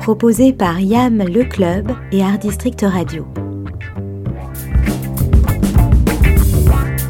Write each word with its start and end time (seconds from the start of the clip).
proposé 0.00 0.54
par 0.54 0.80
YAM 0.80 1.18
Le 1.18 1.44
Club 1.44 1.92
et 2.10 2.22
Art 2.22 2.38
District 2.38 2.80
Radio. 2.80 3.26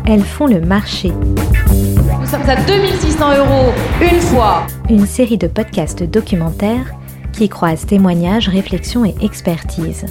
Elles 0.06 0.24
font 0.24 0.46
le 0.46 0.60
marché. 0.60 1.12
Nous 2.20 2.26
sommes 2.26 2.48
à 2.48 2.56
2600 2.56 3.36
euros 3.38 3.72
une 4.02 4.18
fois. 4.18 4.66
Une 4.88 5.06
série 5.06 5.38
de 5.38 5.46
podcasts 5.46 6.02
documentaires 6.02 6.92
qui 7.32 7.48
croisent 7.48 7.86
témoignages, 7.86 8.48
réflexions 8.48 9.04
et 9.04 9.14
expertise. 9.22 10.06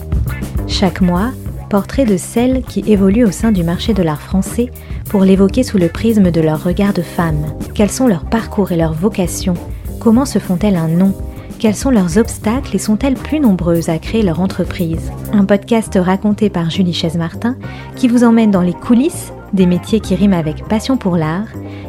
Chaque 0.68 1.02
mois, 1.02 1.32
portrait 1.70 2.06
de 2.06 2.16
celles 2.16 2.64
qui 2.64 2.80
évoluent 2.88 3.26
au 3.26 3.32
sein 3.32 3.52
du 3.52 3.66
marché 3.66 3.94
de 3.94 4.04
l'art 4.04 4.22
français 4.22 4.72
pour 5.10 5.26
l'évoquer 5.26 5.64
sous 5.64 5.78
le 5.78 5.90
prisme 5.90 6.32
de 6.32 6.40
leur 6.40 6.64
regard 6.64 6.94
de 6.94 7.02
femme. 7.02 7.46
Quels 7.76 7.92
sont 7.92 8.08
leurs 8.08 8.26
parcours 8.26 8.72
et 8.72 8.78
leurs 8.78 8.94
vocations? 8.94 9.56
Comment 10.00 10.26
se 10.26 10.40
font-elles 10.40 10.78
un 10.78 10.88
nom? 10.88 11.14
Quels 11.60 11.76
sont 11.76 11.92
leurs 11.92 12.18
obstacles 12.18 12.76
et 12.76 12.80
sont-elles 12.80 13.16
plus 13.16 13.40
nombreuses 13.40 13.90
à 13.90 14.00
créer 14.00 14.24
leur 14.24 14.40
entreprise 14.40 15.12
Un 15.34 15.46
podcast 15.46 16.00
raconté 16.02 16.50
par 16.50 16.70
Julie 16.70 16.94
Chaise-Martin 16.94 17.58
qui 17.96 18.08
vous 18.08 18.24
emmène 18.24 18.50
dans 18.50 18.62
les 18.62 18.74
coulisses 18.74 19.34
des 19.52 19.66
métiers 19.66 20.00
qui 20.00 20.16
riment 20.16 20.34
avec 20.34 20.66
passion 20.68 20.96
pour 20.98 21.18
l'art 21.18 21.48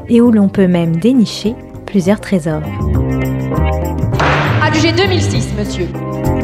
et 0.08 0.20
où 0.20 0.32
l'on 0.32 0.48
peut 0.48 0.66
même 0.66 0.96
dénicher 0.96 1.54
plusieurs 1.86 2.20
trésors. 2.20 2.62
Adjugé 4.62 4.92
2006, 4.92 5.54
monsieur. 5.56 6.39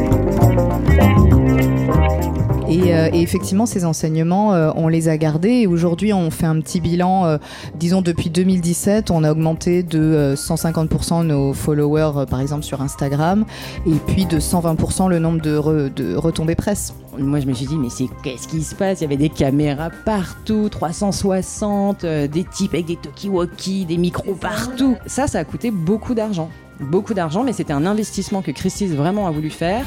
Euh, 2.69 3.09
et, 3.13 3.21
effectivement, 3.21 3.65
ces 3.65 3.85
enseignements, 3.85 4.53
euh, 4.53 4.71
on 4.75 4.87
les 4.87 5.09
a 5.09 5.17
gardés. 5.17 5.61
Et 5.61 5.67
aujourd'hui, 5.67 6.13
on 6.13 6.29
fait 6.31 6.45
un 6.45 6.59
petit 6.59 6.79
bilan. 6.79 7.25
Euh, 7.25 7.37
disons, 7.75 8.01
depuis 8.01 8.29
2017, 8.29 9.11
on 9.11 9.23
a 9.23 9.31
augmenté 9.31 9.83
de 9.83 10.33
150% 10.35 11.25
nos 11.25 11.53
followers, 11.53 12.25
par 12.29 12.41
exemple, 12.41 12.63
sur 12.63 12.81
Instagram. 12.81 13.45
Et 13.85 13.95
puis 14.07 14.25
de 14.25 14.39
120% 14.39 15.09
le 15.09 15.19
nombre 15.19 15.41
de, 15.41 15.89
de 15.89 16.15
retombées 16.15 16.55
presse. 16.55 16.93
Moi, 17.17 17.39
je 17.39 17.47
me 17.47 17.53
suis 17.53 17.65
dit, 17.65 17.77
mais 17.77 17.89
c'est 17.89 18.07
qu'est-ce 18.23 18.47
qui 18.47 18.61
se 18.61 18.75
passe? 18.75 18.99
Il 18.99 19.03
y 19.03 19.05
avait 19.05 19.17
des 19.17 19.29
caméras 19.29 19.89
partout, 20.05 20.69
360, 20.69 22.05
des 22.05 22.43
types 22.43 22.73
avec 22.73 22.85
des 22.85 22.95
talkie-walkie, 22.95 23.85
des 23.85 23.97
micros 23.97 24.35
partout. 24.35 24.95
Ça, 25.07 25.27
ça 25.27 25.39
a 25.39 25.43
coûté 25.43 25.71
beaucoup 25.71 26.13
d'argent 26.13 26.49
beaucoup 26.79 27.15
d'argent, 27.15 27.43
mais 27.43 27.53
c'était 27.53 27.73
un 27.73 27.87
investissement 27.87 28.43
que 28.43 28.51
Christie's 28.51 28.91
vraiment 28.91 29.25
a 29.27 29.31
voulu 29.31 29.49
faire. 29.49 29.83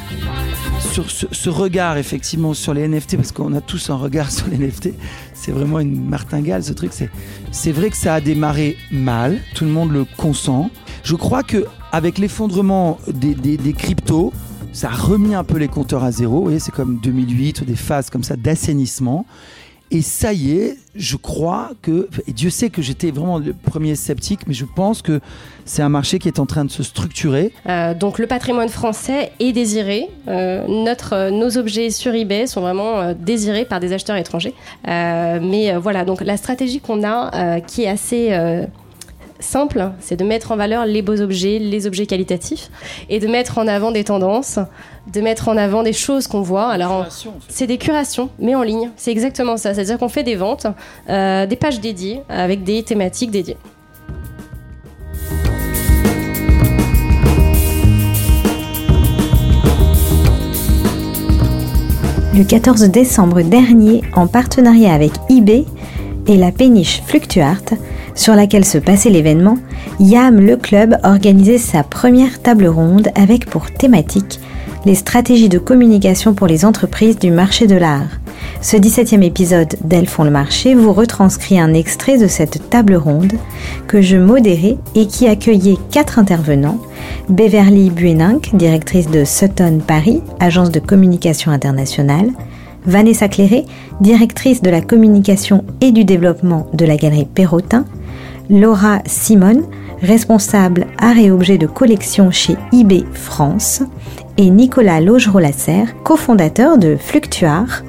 Sur 0.81 1.09
ce, 1.09 1.49
regard, 1.49 1.97
effectivement, 1.97 2.53
sur 2.53 2.73
les 2.73 2.87
NFT, 2.87 3.15
parce 3.15 3.31
qu'on 3.31 3.53
a 3.53 3.61
tous 3.61 3.89
un 3.89 3.95
regard 3.95 4.31
sur 4.31 4.47
les 4.47 4.57
NFT, 4.57 4.89
c'est 5.33 5.51
vraiment 5.51 5.79
une 5.79 6.09
martingale, 6.09 6.63
ce 6.63 6.73
truc. 6.73 6.91
C'est 7.51 7.71
vrai 7.71 7.89
que 7.89 7.97
ça 7.97 8.15
a 8.15 8.21
démarré 8.21 8.77
mal, 8.91 9.39
tout 9.55 9.63
le 9.63 9.71
monde 9.71 9.91
le 9.91 10.05
consent. 10.17 10.69
Je 11.03 11.15
crois 11.15 11.43
que 11.43 11.65
avec 11.91 12.17
l'effondrement 12.17 12.99
des, 13.07 13.73
cryptos, 13.73 14.33
ça 14.73 14.89
a 14.89 14.93
remis 14.93 15.35
un 15.35 15.43
peu 15.43 15.57
les 15.57 15.67
compteurs 15.67 16.03
à 16.03 16.11
zéro. 16.11 16.49
Vous 16.49 16.59
c'est 16.59 16.73
comme 16.73 16.99
2008, 17.01 17.63
des 17.63 17.75
phases 17.75 18.09
comme 18.09 18.23
ça 18.23 18.35
d'assainissement. 18.35 19.25
Et 19.93 20.01
ça 20.01 20.31
y 20.31 20.53
est, 20.53 20.77
je 20.95 21.17
crois 21.17 21.71
que, 21.81 22.07
Dieu 22.27 22.49
sait 22.49 22.69
que 22.69 22.81
j'étais 22.81 23.11
vraiment 23.11 23.39
le 23.39 23.51
premier 23.51 23.95
sceptique, 23.95 24.41
mais 24.47 24.53
je 24.53 24.63
pense 24.63 25.01
que 25.01 25.19
c'est 25.65 25.81
un 25.81 25.89
marché 25.89 26.17
qui 26.17 26.29
est 26.29 26.39
en 26.39 26.45
train 26.45 26.63
de 26.63 26.71
se 26.71 26.81
structurer. 26.81 27.51
Euh, 27.67 27.93
donc 27.93 28.17
le 28.17 28.25
patrimoine 28.25 28.69
français 28.69 29.33
est 29.41 29.51
désiré. 29.51 30.07
Euh, 30.29 30.65
notre, 30.67 31.13
euh, 31.13 31.29
nos 31.29 31.57
objets 31.57 31.89
sur 31.89 32.15
eBay 32.15 32.47
sont 32.47 32.61
vraiment 32.61 33.13
désirés 33.13 33.65
par 33.65 33.81
des 33.81 33.91
acheteurs 33.91 34.15
étrangers. 34.15 34.53
mais 34.85 35.75
voilà, 35.75 36.05
donc 36.05 36.21
la 36.21 36.37
stratégie 36.37 36.79
qu'on 36.79 37.03
a, 37.03 37.59
qui 37.59 37.83
est 37.83 37.89
assez 37.89 38.31
simple, 39.41 39.91
c'est 39.99 40.15
de 40.15 40.23
mettre 40.23 40.51
en 40.51 40.55
valeur 40.55 40.85
les 40.85 41.01
beaux 41.01 41.19
objets, 41.21 41.59
les 41.59 41.87
objets 41.87 42.05
qualitatifs, 42.05 42.69
et 43.09 43.19
de 43.19 43.27
mettre 43.27 43.57
en 43.57 43.67
avant 43.67 43.91
des 43.91 44.03
tendances, 44.03 44.59
de 45.11 45.21
mettre 45.21 45.49
en 45.49 45.57
avant 45.57 45.83
des 45.83 45.93
choses 45.93 46.27
qu'on 46.27 46.41
voit. 46.41 46.69
Alors, 46.69 47.07
c'est 47.47 47.67
des 47.67 47.77
curations, 47.77 48.29
mais 48.39 48.55
en 48.55 48.63
ligne. 48.63 48.91
C'est 48.95 49.11
exactement 49.11 49.57
ça. 49.57 49.73
C'est-à-dire 49.73 49.97
qu'on 49.97 50.09
fait 50.09 50.23
des 50.23 50.35
ventes, 50.35 50.67
euh, 51.09 51.45
des 51.45 51.55
pages 51.55 51.79
dédiées 51.79 52.21
avec 52.29 52.63
des 52.63 52.83
thématiques 52.83 53.31
dédiées. 53.31 53.57
Le 62.33 62.45
14 62.45 62.83
décembre 62.83 63.41
dernier, 63.41 64.03
en 64.13 64.25
partenariat 64.25 64.93
avec 64.93 65.11
eBay 65.29 65.65
et 66.27 66.37
la 66.37 66.53
péniche 66.53 67.01
Fluctuart, 67.05 67.73
sur 68.15 68.35
laquelle 68.35 68.65
se 68.65 68.77
passait 68.77 69.09
l'événement, 69.09 69.57
YAM 69.99 70.39
le 70.39 70.57
club 70.57 70.97
organisait 71.03 71.57
sa 71.57 71.83
première 71.83 72.41
table 72.41 72.67
ronde 72.67 73.09
avec 73.15 73.45
pour 73.45 73.71
thématique 73.71 74.39
les 74.85 74.95
stratégies 74.95 75.49
de 75.49 75.59
communication 75.59 76.33
pour 76.33 76.47
les 76.47 76.65
entreprises 76.65 77.19
du 77.19 77.31
marché 77.31 77.67
de 77.67 77.75
l'art. 77.75 78.19
Ce 78.61 78.77
17e 78.77 79.21
épisode 79.23 79.75
d'Elles 79.83 80.07
font 80.07 80.23
le 80.23 80.31
marché 80.31 80.75
vous 80.75 80.93
retranscrit 80.93 81.59
un 81.59 81.73
extrait 81.73 82.17
de 82.17 82.27
cette 82.27 82.69
table 82.69 82.95
ronde 82.95 83.33
que 83.87 84.01
je 84.01 84.17
modérais 84.17 84.77
et 84.95 85.07
qui 85.07 85.27
accueillait 85.27 85.77
quatre 85.91 86.19
intervenants. 86.19 86.79
Beverly 87.29 87.89
Bueninck, 87.89 88.55
directrice 88.55 89.09
de 89.09 89.23
Sutton 89.23 89.79
Paris, 89.85 90.21
agence 90.39 90.71
de 90.71 90.79
communication 90.79 91.51
internationale, 91.51 92.29
Vanessa 92.85 93.27
Cléré, 93.27 93.65
directrice 93.99 94.61
de 94.61 94.71
la 94.71 94.81
communication 94.81 95.63
et 95.81 95.91
du 95.91 96.03
développement 96.03 96.67
de 96.73 96.85
la 96.85 96.97
galerie 96.97 97.27
Perrotin, 97.31 97.85
Laura 98.51 98.99
Simone, 99.05 99.63
responsable 100.01 100.87
art 100.97 101.17
et 101.17 101.31
objets 101.31 101.57
de 101.57 101.67
collection 101.67 102.31
chez 102.31 102.57
eBay 102.73 103.05
France, 103.13 103.81
et 104.37 104.49
Nicolas 104.49 104.99
Logereau-Lasserre, 104.99 105.95
cofondateur 106.03 106.77
de 106.77 106.97
Fluctuar, 106.97 107.83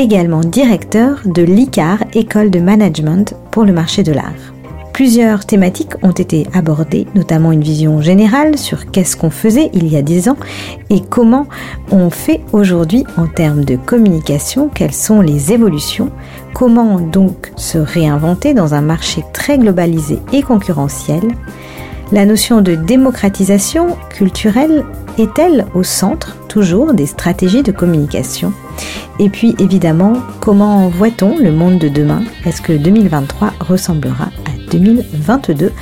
également 0.00 0.40
directeur 0.40 1.20
de 1.24 1.42
l'ICAR, 1.42 1.98
école 2.12 2.50
de 2.50 2.58
management 2.58 3.36
pour 3.52 3.64
le 3.64 3.72
marché 3.72 4.02
de 4.02 4.10
l'art. 4.10 4.59
Plusieurs 4.92 5.46
thématiques 5.46 5.94
ont 6.02 6.10
été 6.10 6.46
abordées, 6.52 7.06
notamment 7.14 7.52
une 7.52 7.62
vision 7.62 8.00
générale 8.00 8.58
sur 8.58 8.90
qu'est-ce 8.90 9.16
qu'on 9.16 9.30
faisait 9.30 9.70
il 9.72 9.88
y 9.88 9.96
a 9.96 10.02
10 10.02 10.28
ans 10.28 10.36
et 10.90 11.00
comment 11.00 11.46
on 11.90 12.10
fait 12.10 12.40
aujourd'hui 12.52 13.04
en 13.16 13.26
termes 13.26 13.64
de 13.64 13.76
communication, 13.76 14.68
quelles 14.68 14.94
sont 14.94 15.20
les 15.20 15.52
évolutions, 15.52 16.10
comment 16.52 17.00
donc 17.00 17.52
se 17.56 17.78
réinventer 17.78 18.52
dans 18.52 18.74
un 18.74 18.82
marché 18.82 19.24
très 19.32 19.58
globalisé 19.58 20.18
et 20.32 20.42
concurrentiel. 20.42 21.22
La 22.12 22.26
notion 22.26 22.60
de 22.60 22.74
démocratisation 22.74 23.96
culturelle 24.10 24.84
est-elle 25.16 25.66
au 25.74 25.82
centre 25.82 26.36
toujours 26.48 26.92
des 26.92 27.06
stratégies 27.06 27.62
de 27.62 27.72
communication? 27.72 28.52
Et 29.18 29.28
puis 29.28 29.54
évidemment, 29.58 30.14
comment 30.40 30.88
voit-on 30.88 31.38
le 31.38 31.52
monde 31.52 31.78
de 31.78 31.88
demain? 31.88 32.22
Est-ce 32.44 32.60
que 32.62 32.72
2023 32.72 33.52
ressemblera 33.60 34.30
2022. 34.70 35.72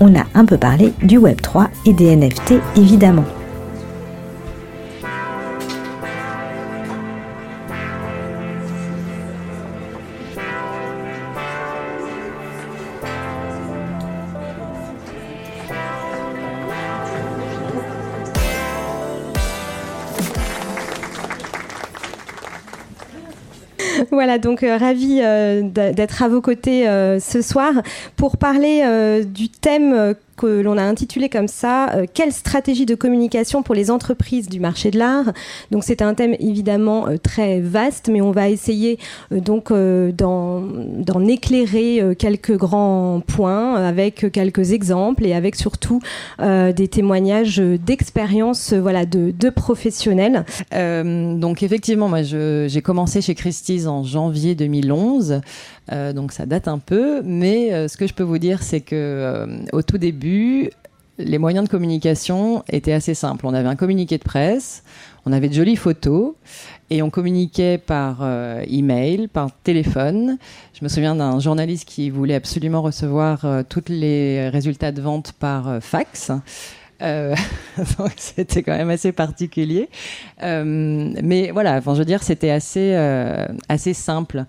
On 0.00 0.14
a 0.14 0.24
un 0.34 0.44
peu 0.44 0.56
parlé 0.56 0.92
du 1.02 1.18
Web3 1.18 1.68
et 1.86 1.92
des 1.92 2.16
NFT 2.16 2.54
évidemment. 2.76 3.24
Voilà, 24.10 24.38
donc 24.38 24.62
euh, 24.62 24.76
ravi 24.76 25.20
euh, 25.22 25.62
d'être 25.62 26.22
à 26.22 26.28
vos 26.28 26.40
côtés 26.40 26.88
euh, 26.88 27.20
ce 27.20 27.42
soir 27.42 27.72
pour 28.16 28.36
parler 28.36 28.82
du 29.24 29.48
thème 29.48 30.14
que 30.38 30.60
l'on 30.60 30.78
a 30.78 30.82
intitulé 30.82 31.28
comme 31.28 31.48
ça 31.48 31.90
euh, 31.94 32.06
Quelle 32.12 32.32
stratégie 32.32 32.86
de 32.86 32.94
communication 32.94 33.62
pour 33.62 33.74
les 33.74 33.90
entreprises 33.90 34.48
du 34.48 34.60
marché 34.60 34.90
de 34.90 34.98
l'art? 34.98 35.32
Donc 35.70 35.84
c'est 35.84 36.00
un 36.00 36.14
thème 36.14 36.34
évidemment 36.38 37.08
euh, 37.08 37.16
très 37.18 37.60
vaste, 37.60 38.08
mais 38.10 38.20
on 38.20 38.30
va 38.30 38.48
essayer 38.48 38.98
euh, 39.32 39.40
donc 39.40 39.72
d'en 39.72 41.26
éclairer 41.26 42.14
quelques 42.16 42.56
grands 42.56 43.20
points 43.26 43.74
avec 43.74 44.30
quelques 44.32 44.70
exemples 44.72 45.26
et 45.26 45.34
avec 45.34 45.56
surtout 45.56 46.00
des 46.38 46.88
témoignages 46.88 47.58
d'expérience 47.58 48.72
voilà, 48.72 49.04
de, 49.04 49.32
de 49.32 49.50
professionnels. 49.50 50.44
donc 50.72 51.62
effectivement, 51.62 52.08
moi 52.08 52.22
j'ai 52.22 52.82
commencé 52.82 53.20
chez 53.20 53.34
Christie's 53.34 53.86
en 53.86 54.04
janvier 54.04 54.54
2011. 54.54 55.40
Euh, 55.90 56.12
donc 56.12 56.32
ça 56.32 56.46
date 56.46 56.68
un 56.68 56.78
peu, 56.78 57.22
mais 57.24 57.88
ce 57.88 57.96
que 57.96 58.06
je 58.06 58.14
peux 58.14 58.22
vous 58.22 58.38
dire, 58.38 58.62
c'est 58.62 58.80
que 58.80 59.46
au 59.72 59.82
tout 59.82 59.98
début, 59.98 60.27
les 61.18 61.38
moyens 61.38 61.64
de 61.64 61.70
communication 61.70 62.62
étaient 62.68 62.92
assez 62.92 63.14
simples. 63.14 63.46
On 63.46 63.54
avait 63.54 63.68
un 63.68 63.76
communiqué 63.76 64.18
de 64.18 64.24
presse, 64.24 64.84
on 65.26 65.32
avait 65.32 65.48
de 65.48 65.54
jolies 65.54 65.76
photos 65.76 66.34
et 66.90 67.02
on 67.02 67.10
communiquait 67.10 67.78
par 67.78 68.26
email, 68.68 69.28
par 69.28 69.50
téléphone. 69.64 70.38
Je 70.74 70.84
me 70.84 70.88
souviens 70.88 71.14
d'un 71.14 71.40
journaliste 71.40 71.86
qui 71.86 72.10
voulait 72.10 72.36
absolument 72.36 72.82
recevoir 72.82 73.44
tous 73.68 73.84
les 73.88 74.48
résultats 74.48 74.92
de 74.92 75.02
vente 75.02 75.32
par 75.32 75.82
fax. 75.82 76.30
Euh, 77.00 77.34
c'était 78.16 78.62
quand 78.62 78.76
même 78.76 78.90
assez 78.90 79.12
particulier. 79.12 79.88
Euh, 80.42 81.12
mais 81.22 81.50
voilà, 81.52 81.76
enfin, 81.76 81.94
je 81.94 82.00
veux 82.00 82.04
dire, 82.04 82.22
c'était 82.22 82.50
assez, 82.50 82.92
euh, 82.94 83.46
assez 83.68 83.94
simple. 83.94 84.44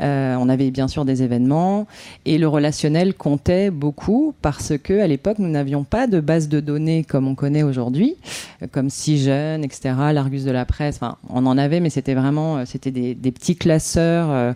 Euh, 0.00 0.36
on 0.38 0.48
avait 0.48 0.70
bien 0.70 0.88
sûr 0.88 1.04
des 1.04 1.22
événements 1.22 1.86
et 2.26 2.38
le 2.38 2.46
relationnel 2.46 3.14
comptait 3.14 3.70
beaucoup 3.70 4.34
parce 4.42 4.74
que 4.82 5.00
à 5.00 5.06
l'époque, 5.06 5.38
nous 5.38 5.48
n'avions 5.48 5.84
pas 5.84 6.06
de 6.06 6.20
base 6.20 6.48
de 6.48 6.60
données 6.60 7.04
comme 7.04 7.26
on 7.26 7.34
connaît 7.34 7.62
aujourd'hui, 7.62 8.16
comme 8.72 8.90
Si 8.90 9.22
Jeune, 9.22 9.64
etc., 9.64 9.94
l'Argus 10.12 10.44
de 10.44 10.50
la 10.50 10.64
presse. 10.66 10.96
Enfin, 10.96 11.16
on 11.30 11.46
en 11.46 11.56
avait, 11.56 11.80
mais 11.80 11.90
c'était 11.90 12.14
vraiment, 12.14 12.66
c'était 12.66 12.90
des, 12.90 13.14
des 13.14 13.32
petits 13.32 13.56
classeurs 13.56 14.54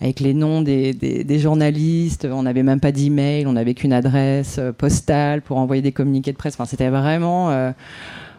avec 0.00 0.20
les 0.20 0.34
noms 0.34 0.62
des, 0.62 0.92
des, 0.92 1.24
des 1.24 1.38
journalistes. 1.38 2.26
On 2.30 2.42
n'avait 2.42 2.62
même 2.62 2.80
pas 2.80 2.92
d'email, 2.92 3.46
on 3.46 3.52
n'avait 3.52 3.74
qu'une 3.74 3.92
adresse 3.92 4.56
euh, 4.58 4.72
postale 4.72 5.42
pour 5.42 5.58
envoyer 5.58 5.82
des 5.82 5.92
communiqués 5.92 6.32
de 6.32 6.36
presse. 6.36 6.54
Enfin, 6.54 6.66
c'était 6.66 6.88
vraiment. 6.88 7.50
Euh, 7.50 7.72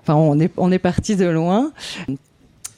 enfin, 0.04 0.16
on 0.16 0.40
est, 0.40 0.52
on 0.58 0.72
est 0.72 0.80
parti 0.80 1.16
de 1.16 1.26
loin. 1.26 1.72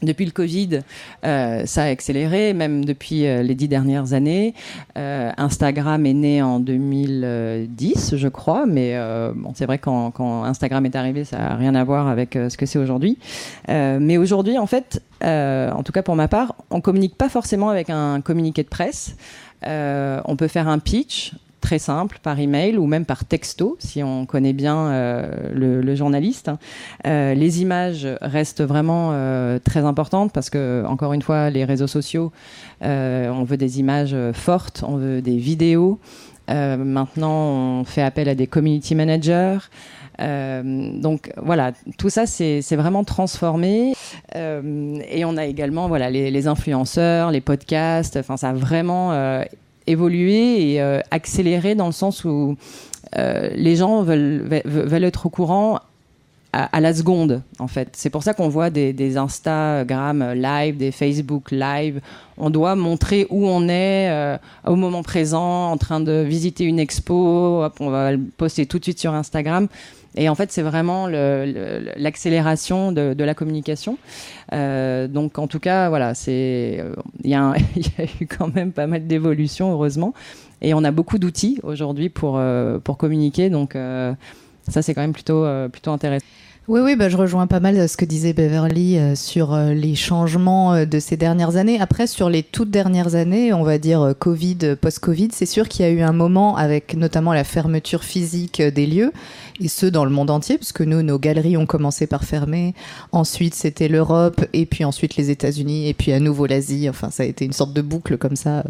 Depuis 0.01 0.25
le 0.25 0.31
Covid, 0.31 0.79
euh, 1.25 1.65
ça 1.65 1.83
a 1.83 1.85
accéléré, 1.87 2.53
même 2.53 2.85
depuis 2.85 3.27
euh, 3.27 3.43
les 3.43 3.53
dix 3.53 3.67
dernières 3.67 4.13
années. 4.13 4.53
Euh, 4.97 5.31
Instagram 5.37 6.05
est 6.05 6.13
né 6.13 6.41
en 6.41 6.61
2010, 6.61 8.15
je 8.15 8.27
crois, 8.29 8.65
mais 8.65 8.97
bon, 9.35 9.51
c'est 9.55 9.65
vrai 9.65 9.77
quand, 9.77 10.11
quand 10.11 10.43
Instagram 10.43 10.85
est 10.85 10.95
arrivé, 10.95 11.25
ça 11.25 11.37
n'a 11.37 11.55
rien 11.55 11.75
à 11.75 11.83
voir 11.83 12.07
avec 12.07 12.33
ce 12.33 12.55
que 12.55 12.65
c'est 12.65 12.79
aujourd'hui. 12.79 13.17
Mais 13.67 14.17
aujourd'hui, 14.17 14.57
en 14.57 14.67
fait, 14.67 15.01
en 15.21 15.83
tout 15.83 15.91
cas 15.91 16.01
pour 16.01 16.15
ma 16.15 16.27
part, 16.27 16.55
on 16.69 16.81
communique 16.81 17.15
pas 17.15 17.29
forcément 17.29 17.69
avec 17.69 17.89
un 17.89 18.21
communiqué 18.21 18.63
de 18.63 18.69
presse. 18.69 19.15
on 19.65 20.35
peut 20.37 20.47
faire 20.47 20.67
un 20.67 20.79
pitch, 20.79 21.33
très 21.59 21.79
simple 21.79 22.19
par 22.21 22.39
email 22.39 22.77
ou 22.77 22.85
même 22.85 23.05
par 23.05 23.25
texto 23.25 23.77
si 23.79 24.03
on 24.03 24.25
connaît 24.25 24.53
bien 24.53 24.87
euh, 24.87 25.81
le, 25.81 25.95
journaliste. 25.95 26.51
Euh, 27.05 27.33
les 27.33 27.61
images 27.61 28.07
restent 28.21 28.61
vraiment 28.61 29.09
euh, 29.11 29.59
très 29.59 29.81
importantes 29.81 30.31
parce 30.31 30.49
que 30.49 30.83
encore 30.85 31.13
une 31.13 31.21
fois 31.21 31.49
les 31.49 31.65
réseaux 31.65 31.87
sociaux, 31.87 32.31
on 32.81 33.43
veut 33.43 33.57
des 33.57 33.79
images 33.79 34.15
fortes, 34.33 34.83
on 34.87 34.97
veut 34.97 35.21
des 35.21 35.37
vidéos. 35.37 35.99
Maintenant, 36.47 37.79
on 37.79 37.83
fait 37.83 38.01
appel 38.01 38.27
à 38.27 38.35
des 38.35 38.47
community 38.47 38.95
managers. 38.95 39.59
Donc 40.17 41.31
voilà, 41.37 41.73
tout 41.97 42.09
ça 42.09 42.25
c'est 42.25 42.75
vraiment 42.75 43.03
transformé. 43.03 43.93
Et 44.33 45.25
on 45.25 45.37
a 45.37 45.45
également 45.45 45.87
voilà 45.87 46.09
les, 46.09 46.47
influenceurs, 46.47 47.31
les 47.31 47.41
podcasts. 47.41 48.17
Enfin, 48.17 48.37
ça 48.37 48.49
a 48.49 48.53
vraiment 48.53 49.11
évoluer 49.89 50.73
et 50.73 50.81
euh, 50.81 51.01
accélérer 51.11 51.75
dans 51.75 51.87
le 51.87 51.91
sens 51.91 52.23
où 52.23 52.55
euh, 53.17 53.49
les 53.53 53.75
gens 53.75 54.03
veulent, 54.03 54.47
être 55.03 55.25
au 55.25 55.29
courant 55.29 55.79
à, 56.51 56.81
la 56.81 56.95
seconde, 56.95 57.43
en 57.59 57.67
fait. 57.67 57.89
C'est 57.93 58.09
pour 58.09 58.23
ça 58.23 58.33
qu'on 58.33 58.49
voit 58.49 58.71
des, 58.71 59.17
Instagram 59.17 60.33
live, 60.33 60.77
des 60.77 60.91
Facebook 60.91 61.51
live. 61.51 62.01
On 62.37 62.49
doit 62.49 62.75
montrer 62.75 63.27
où 63.29 63.47
on 63.47 63.67
est 63.69 64.09
euh, 64.09 64.37
au 64.65 64.75
moment 64.75 65.03
présent, 65.03 65.71
en 65.71 65.77
train 65.77 65.99
de 65.99 66.23
visiter 66.23 66.63
une 66.63 66.79
expo. 66.79 67.67
On 67.79 67.89
va 67.89 68.13
le 68.13 68.19
poster 68.37 68.65
tout 68.65 68.79
de 68.79 68.83
suite 68.83 68.99
sur 68.99 69.13
Instagram. 69.13 69.67
Et 70.15 70.27
en 70.29 70.35
fait, 70.35 70.51
c'est 70.51 70.61
vraiment 70.61 71.07
l'accélération 71.07 72.91
de, 72.91 73.23
la 73.23 73.33
communication. 73.33 73.97
Euh, 74.53 75.07
donc, 75.07 75.37
en 75.37 75.47
tout 75.47 75.59
cas, 75.59 75.89
voilà, 75.89 76.13
c'est 76.13 76.83
il 77.23 77.29
y, 77.29 77.35
a 77.35 77.53
eu 78.19 78.27
quand 78.27 78.53
même 78.53 78.71
pas 78.71 78.87
mal 78.87 79.07
d'évolutions, 79.07 79.71
heureusement. 79.71 80.13
Et 80.61 80.73
on 80.73 80.83
a 80.83 80.91
beaucoup 80.91 81.19
d'outils 81.19 81.59
aujourd'hui 81.63 82.09
pour 82.09 82.37
euh, 82.37 82.79
pour 82.79 82.97
communiquer. 82.97 83.49
Donc, 83.49 83.75
euh, 83.75 84.13
ça, 84.67 84.81
c'est 84.81 84.93
quand 84.93 85.01
même 85.01 85.13
plutôt 85.13 85.45
plutôt 85.71 85.91
intéressant. 85.91 86.25
Oui, 86.69 86.81
oui, 86.83 86.95
bah, 86.95 87.09
je 87.09 87.17
rejoins 87.17 87.47
pas 87.47 87.59
mal 87.59 87.89
ce 87.89 87.97
que 87.97 88.05
disait 88.05 88.31
Beverly 88.31 88.99
euh, 88.99 89.15
sur 89.15 89.55
euh, 89.55 89.73
les 89.73 89.95
changements 89.95 90.73
euh, 90.73 90.85
de 90.85 90.99
ces 90.99 91.17
dernières 91.17 91.55
années. 91.55 91.81
Après, 91.81 92.05
sur 92.05 92.29
les 92.29 92.43
toutes 92.43 92.69
dernières 92.69 93.15
années, 93.15 93.51
on 93.53 93.63
va 93.63 93.79
dire 93.79 94.13
Covid, 94.19 94.75
post-Covid, 94.79 95.29
c'est 95.33 95.47
sûr 95.47 95.67
qu'il 95.67 95.83
y 95.83 95.89
a 95.89 95.91
eu 95.91 96.01
un 96.01 96.11
moment 96.11 96.57
avec 96.57 96.95
notamment 96.95 97.33
la 97.33 97.43
fermeture 97.43 98.03
physique 98.03 98.61
des 98.61 98.85
lieux, 98.85 99.11
et 99.59 99.67
ce 99.67 99.87
dans 99.87 100.05
le 100.05 100.11
monde 100.11 100.29
entier, 100.29 100.59
puisque 100.59 100.81
nous, 100.81 101.01
nos 101.01 101.17
galeries 101.17 101.57
ont 101.57 101.65
commencé 101.65 102.05
par 102.05 102.23
fermer. 102.23 102.75
Ensuite, 103.11 103.55
c'était 103.55 103.87
l'Europe, 103.87 104.45
et 104.53 104.67
puis 104.67 104.85
ensuite 104.85 105.15
les 105.15 105.31
États-Unis, 105.31 105.89
et 105.89 105.95
puis 105.95 106.11
à 106.11 106.19
nouveau 106.19 106.45
l'Asie. 106.45 106.87
Enfin, 106.87 107.09
ça 107.09 107.23
a 107.23 107.25
été 107.25 107.45
une 107.45 107.53
sorte 107.53 107.73
de 107.73 107.81
boucle 107.81 108.19
comme 108.19 108.35
ça 108.35 108.63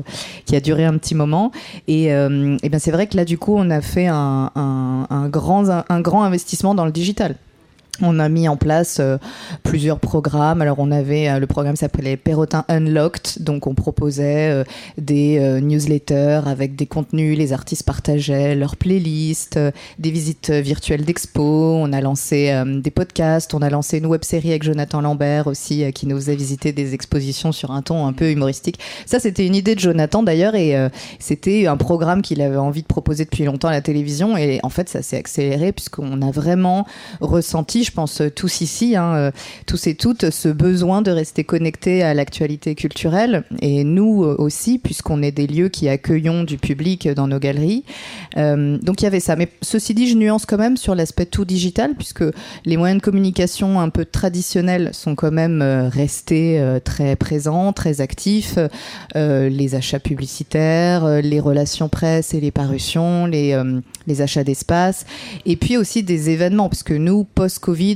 qui 0.45 0.55
a 0.55 0.61
duré 0.61 0.85
un 0.85 0.97
petit 0.97 1.15
moment. 1.15 1.51
Et, 1.89 2.13
euh, 2.13 2.55
et 2.63 2.69
ben, 2.69 2.79
c'est 2.79 2.91
vrai 2.91 3.07
que 3.07 3.17
là, 3.17 3.25
du 3.25 3.37
coup, 3.37 3.55
on 3.57 3.69
a 3.69 3.81
fait 3.81 4.07
un, 4.07 4.51
un, 4.55 5.05
un 5.09 5.27
grand, 5.27 5.69
un 5.89 5.99
grand 5.99 6.23
investissement 6.23 6.73
dans 6.75 6.85
le 6.85 6.93
digital. 6.93 7.35
On 8.01 8.19
a 8.19 8.29
mis 8.29 8.47
en 8.47 8.55
place 8.55 8.97
euh, 8.99 9.17
plusieurs 9.63 9.99
programmes. 9.99 10.61
Alors 10.61 10.77
on 10.79 10.91
avait 10.91 11.29
euh, 11.29 11.39
le 11.39 11.47
programme 11.47 11.75
s'appelait 11.75 12.15
Perrotin 12.15 12.63
Unlocked, 12.69 13.43
donc 13.43 13.67
on 13.67 13.75
proposait 13.75 14.51
euh, 14.51 14.63
des 14.97 15.59
newsletters 15.61 16.41
avec 16.45 16.75
des 16.75 16.85
contenus, 16.85 17.37
les 17.37 17.53
artistes 17.53 17.83
partageaient 17.83 18.55
leurs 18.55 18.77
playlists, 18.77 19.59
des 19.97 20.11
visites 20.11 20.49
virtuelles 20.49 21.03
d'expo. 21.03 21.41
On 21.41 21.91
a 21.93 22.01
lancé 22.01 22.53
des 22.65 22.91
podcasts, 22.91 23.53
on 23.53 23.61
a 23.61 23.69
lancé 23.69 23.97
une 23.97 24.05
web 24.05 24.23
série 24.23 24.49
avec 24.49 24.63
Jonathan 24.63 25.01
Lambert 25.01 25.47
aussi 25.47 25.91
qui 25.93 26.07
nous 26.07 26.15
faisait 26.17 26.35
visiter 26.35 26.71
des 26.71 26.93
expositions 26.93 27.51
sur 27.51 27.71
un 27.71 27.81
ton 27.81 28.05
un 28.07 28.13
peu 28.13 28.31
humoristique. 28.31 28.79
Ça 29.05 29.19
c'était 29.19 29.45
une 29.45 29.55
idée 29.55 29.75
de 29.75 29.79
Jonathan 29.79 30.23
d'ailleurs 30.23 30.55
et 30.55 30.75
c'était 31.19 31.67
un 31.67 31.77
programme 31.77 32.21
qu'il 32.21 32.41
avait 32.41 32.57
envie 32.57 32.81
de 32.81 32.87
proposer 32.87 33.25
depuis 33.25 33.45
longtemps 33.45 33.69
à 33.69 33.73
la 33.73 33.81
télévision 33.81 34.37
et 34.37 34.59
en 34.63 34.69
fait 34.69 34.89
ça 34.89 35.01
s'est 35.01 35.17
accéléré 35.17 35.71
puisqu'on 35.71 36.21
a 36.21 36.31
vraiment 36.31 36.85
ressenti 37.21 37.83
je 37.89 37.95
pense 37.95 38.21
tous 38.35 38.61
ici, 38.61 38.95
hein, 38.95 39.31
tous 39.65 39.87
et 39.87 39.95
toutes, 39.95 40.29
ce 40.29 40.47
besoin 40.47 41.01
de 41.01 41.09
rester 41.09 41.43
connectés 41.43 42.03
à 42.03 42.13
l'actualité 42.13 42.75
culturelle 42.75 43.43
et 43.61 43.83
nous 43.83 44.23
aussi, 44.23 44.77
puisqu'on 44.77 45.23
est 45.23 45.31
des 45.31 45.47
lieux 45.47 45.69
qui 45.69 45.89
accueillons 45.89 46.43
du 46.43 46.57
public 46.57 47.07
dans 47.07 47.27
nos 47.27 47.39
galeries. 47.39 47.83
Euh, 48.37 48.77
donc 48.83 49.01
il 49.01 49.05
y 49.05 49.07
avait 49.07 49.19
ça. 49.19 49.35
Mais 49.35 49.49
ceci 49.61 49.93
dit, 49.93 50.07
je 50.07 50.15
nuance 50.15 50.45
quand 50.45 50.57
même 50.57 50.77
sur 50.77 50.93
l'aspect 50.93 51.25
tout 51.25 51.45
digital, 51.45 51.95
puisque 51.95 52.23
les 52.65 52.77
moyens 52.77 53.01
de 53.01 53.03
communication 53.03 53.79
un 53.79 53.89
peu 53.89 54.05
traditionnels 54.05 54.91
sont 54.93 55.15
quand 55.15 55.31
même 55.31 55.61
restés 55.91 56.59
euh, 56.59 56.79
très 56.79 57.15
présents, 57.15 57.73
très 57.73 58.01
actifs. 58.01 58.57
Euh, 59.15 59.49
les 59.49 59.75
achats 59.75 59.99
publicitaires, 59.99 61.21
les 61.21 61.39
relations 61.39 61.89
presse 61.89 62.33
et 62.33 62.39
les 62.39 62.51
parutions, 62.51 63.25
les, 63.25 63.53
euh, 63.53 63.81
achats 64.19 64.43
d'espace, 64.43 65.05
et 65.45 65.55
puis 65.55 65.77
aussi 65.77 66.03
des 66.03 66.29
événements, 66.29 66.67
parce 66.67 66.83
que 66.83 66.93
nous, 66.93 67.25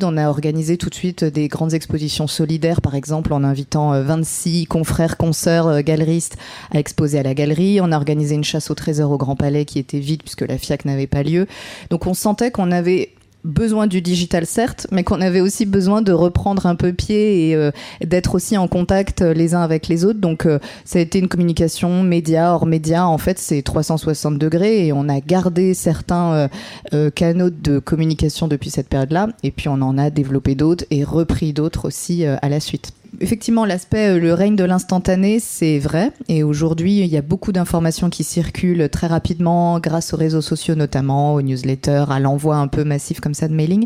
on 0.04 0.18
a 0.18 0.30
organisé 0.30 0.78
tout 0.78 0.90
de 0.90 0.96
suite 0.96 1.24
des 1.24 1.48
grandes 1.48 1.74
expositions 1.74 2.28
solidaires, 2.28 2.80
par 2.80 2.94
exemple 2.94 3.34
en 3.34 3.44
invitant 3.44 4.00
26 4.02 4.68
confrères, 4.68 5.18
consoeurs, 5.18 5.82
galeristes 5.82 6.38
à 6.72 6.80
exposer 6.80 7.20
à 7.20 7.24
la 7.24 7.34
galerie. 7.34 7.80
On 7.82 7.92
a 7.92 7.98
organisé 7.98 8.36
une 8.36 8.44
chasse 8.44 8.70
au 8.70 8.76
trésor 8.76 9.12
au 9.12 9.18
Grand 9.18 9.36
Palais 9.36 9.66
qui 9.66 9.80
était 9.80 10.00
vide 10.00 10.22
puisque 10.22 10.42
la 10.42 10.58
FIAC 10.58 10.86
n'avait 10.86 11.08
pas 11.08 11.24
lieu. 11.24 11.48
Donc 11.90 12.06
on 12.06 12.14
sentait 12.14 12.52
qu'on 12.52 12.72
avait 12.72 13.10
besoin 13.44 13.88
du 13.88 14.02
digital 14.02 14.46
certes, 14.46 14.88
mais 14.92 15.04
qu'on 15.04 15.22
avait 15.22 15.42
aussi 15.42 15.66
besoin 15.66 16.02
de 16.02 16.12
reprendre 16.12 16.66
un 16.66 16.76
peu 16.76 16.94
pied 16.94 17.50
et 17.50 17.56
euh, 17.56 17.72
d'être 18.04 18.36
aussi 18.36 18.58
en 18.58 18.68
contact 18.68 19.22
les 19.22 19.56
uns 19.56 19.62
avec 19.62 19.88
les 19.88 20.06
autres. 20.06 20.20
Donc 20.20 20.46
euh, 20.46 20.60
ça 20.86 21.00
a 21.00 21.02
été 21.02 21.20
une 21.20 21.28
communication 21.28 22.04
média 22.04 22.54
hors 22.54 22.66
média. 22.66 23.08
En 23.08 23.18
fait, 23.18 23.40
c'est 23.40 23.62
360 23.62 24.38
degrés 24.38 24.88
et 24.88 24.94
on 24.94 25.10
a 25.10 25.20
gardé 25.20 25.74
certains 25.74 26.34
euh, 26.34 26.48
euh, 26.94 27.10
canaux 27.10 27.50
de 27.50 27.80
communication 27.80 28.48
depuis 28.48 28.70
cette 28.70 28.90
période-là. 28.90 29.30
Et 29.44 29.52
puis 29.52 29.70
on 29.70 29.82
en 29.82 29.98
a 29.98 30.10
développé 30.10 30.56
d'autres 30.56 30.86
et 30.92 31.04
repris 31.04 31.54
d'autres 31.54 31.86
aussi 31.86 32.26
euh, 32.26 32.36
à 32.42 32.50
la 32.50 32.60
suite 32.60 32.94
effectivement, 33.20 33.66
l'aspect, 33.66 34.20
le 34.20 34.34
règne 34.34 34.56
de 34.56 34.64
l'instantané, 34.64 35.40
c'est 35.40 35.80
vrai. 35.80 36.12
Et 36.30 36.44
aujourd'hui, 36.44 37.00
il 37.00 37.08
y 37.08 37.18
a 37.18 37.22
beaucoup 37.22 37.52
d'informations 37.52 38.10
qui 38.10 38.24
circulent 38.24 38.90
très 38.90 39.08
rapidement 39.08 39.80
grâce 39.80 40.14
aux 40.14 40.18
réseaux 40.18 40.42
sociaux, 40.42 40.76
notamment 40.76 41.34
aux 41.34 41.42
newsletters, 41.42 42.06
à 42.10 42.20
l'envoi 42.20 42.58
un 42.58 42.68
peu 42.68 42.84
massif 42.84 43.20
comme 43.20 43.34
ça 43.34 43.48
de 43.48 43.54
mailing. 43.54 43.86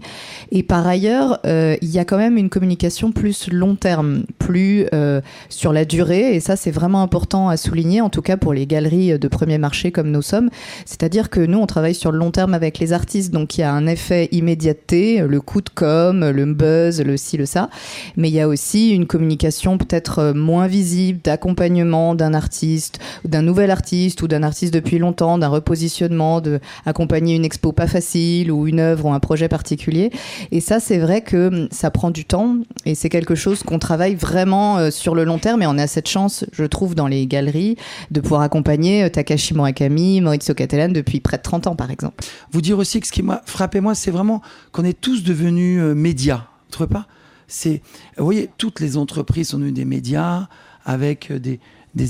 Et 0.52 0.64
par 0.64 0.86
ailleurs, 0.88 1.40
euh, 1.46 1.76
il 1.82 1.90
y 1.90 2.00
a 2.00 2.06
quand 2.06 2.18
même 2.18 2.38
une 2.38 2.50
communication 2.50 3.12
plus 3.12 3.50
long 3.52 3.76
terme, 3.76 4.24
plus 4.48 4.86
euh, 4.94 5.20
sur 5.50 5.74
la 5.74 5.84
durée. 5.84 6.36
Et 6.36 6.40
ça, 6.40 6.56
c'est 6.56 6.72
vraiment 6.72 7.02
important 7.02 7.50
à 7.50 7.58
souligner, 7.58 8.00
en 8.00 8.10
tout 8.10 8.22
cas 8.22 8.38
pour 8.38 8.54
les 8.54 8.66
galeries 8.66 9.20
de 9.20 9.28
premier 9.28 9.58
marché 9.58 9.92
comme 9.92 10.10
nous 10.10 10.22
sommes. 10.22 10.50
C'est-à-dire 10.86 11.30
que 11.30 11.42
nous, 11.42 11.58
on 11.58 11.68
travaille 11.68 11.96
sur 11.96 12.14
le 12.14 12.18
long 12.18 12.32
terme 12.32 12.54
avec 12.54 12.80
les 12.80 12.94
artistes. 12.94 13.34
Donc, 13.34 13.58
il 13.58 13.62
y 13.62 13.64
a 13.66 13.74
un 13.74 13.88
effet 13.88 14.30
immédiateté, 14.32 15.20
le 15.20 15.42
coup 15.42 15.60
de 15.60 15.70
com, 15.70 16.30
le 16.30 16.46
buzz, 16.54 17.02
le 17.02 17.18
ci, 17.18 17.36
le 17.36 17.46
ça. 17.46 17.70
Mais 18.16 18.30
il 18.30 18.36
y 18.36 18.40
a 18.40 18.48
aussi 18.48 18.92
une 18.92 19.06
communication 19.06 19.78
peut-être 19.78 20.20
euh, 20.20 20.34
moins 20.34 20.68
visible, 20.68 21.20
d'accompagnement 21.22 22.16
d'un 22.16 22.34
artiste, 22.34 23.00
d'un 23.26 23.42
nouvel 23.42 23.70
artiste 23.70 24.22
ou 24.22 24.30
d'un 24.30 24.44
artiste 24.44 24.74
depuis 24.74 24.98
longtemps, 24.98 25.38
d'un 25.38 25.50
repositionnement, 25.50 26.40
de 26.40 26.62
accompagner 26.86 27.36
une 27.36 27.44
expo 27.44 27.74
pas 27.74 27.88
facile 27.88 28.50
ou 28.52 28.66
une 28.68 28.80
œuvre 28.80 29.08
ou 29.08 29.12
un 29.12 29.20
projet 29.20 29.50
particulier. 29.50 30.10
Et 30.52 30.62
ça, 30.62 30.80
c'est 30.80 31.00
vrai 31.00 31.20
que 31.20 31.48
hum, 31.48 31.68
ça 31.70 31.92
prend 31.92 32.12
du 32.12 32.24
temps 32.24 32.56
et 32.86 32.96
c'est 32.96 33.10
quelque 33.10 33.36
chose 33.36 33.64
qu'on 33.64 33.80
travaille 33.80 34.16
vraiment 34.16 34.37
euh, 34.38 34.92
sur 34.92 35.16
le 35.16 35.24
long 35.24 35.40
terme. 35.40 35.62
Et 35.62 35.68
on 35.68 35.78
a 35.78 35.88
cette 35.88 36.08
chance, 36.08 36.46
je 36.52 36.64
trouve, 36.64 36.96
dans 36.96 37.08
les 37.08 37.26
galeries, 37.28 37.76
de 38.12 38.22
pouvoir 38.22 38.42
accompagner 38.42 39.04
euh, 39.04 39.10
Takashi 39.10 39.54
Murakami, 39.54 40.22
Maurizio 40.22 40.54
Cattelan 40.54 40.90
depuis 40.90 41.20
près 41.20 41.38
de 41.38 41.42
30 41.42 41.68
ans, 41.68 41.76
par 41.76 41.92
exemple. 41.92 42.24
Vous 42.52 42.62
dire 42.62 42.78
aussi 42.78 43.00
que 43.00 43.08
ce 43.08 43.12
qui 43.12 43.24
m'a 43.24 43.42
frappé, 43.46 43.82
moi, 43.82 43.96
c'est 43.96 44.12
vraiment 44.12 44.42
qu'on 44.72 44.84
est 44.84 45.00
tous 45.00 45.24
devenus 45.24 45.82
euh, 45.82 45.96
médias. 45.96 46.46
Vous 46.66 46.72
trouvez 46.72 46.90
pas? 46.90 47.08
C'est, 47.48 47.82
vous 48.18 48.26
voyez, 48.26 48.50
toutes 48.58 48.80
les 48.82 48.98
entreprises 48.98 49.50
sont 49.50 49.58
devenues 49.58 49.72
des 49.72 49.86
médias 49.86 50.48
avec 50.86 51.32
des, 51.32 51.60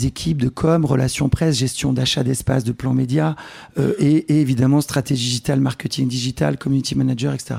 équipes 0.05 0.41
de 0.41 0.49
com, 0.49 0.83
relations 0.83 1.29
presse, 1.29 1.57
gestion 1.57 1.93
d'achat 1.93 2.23
d'espace, 2.23 2.63
de 2.63 2.71
plans 2.71 2.93
médias, 2.93 3.35
euh, 3.77 3.93
et, 3.99 4.17
et 4.33 4.41
évidemment 4.41 4.81
stratégie 4.81 5.25
digitale, 5.25 5.59
marketing 5.59 6.07
digital, 6.07 6.57
community 6.57 6.95
manager, 6.95 7.33
etc. 7.33 7.55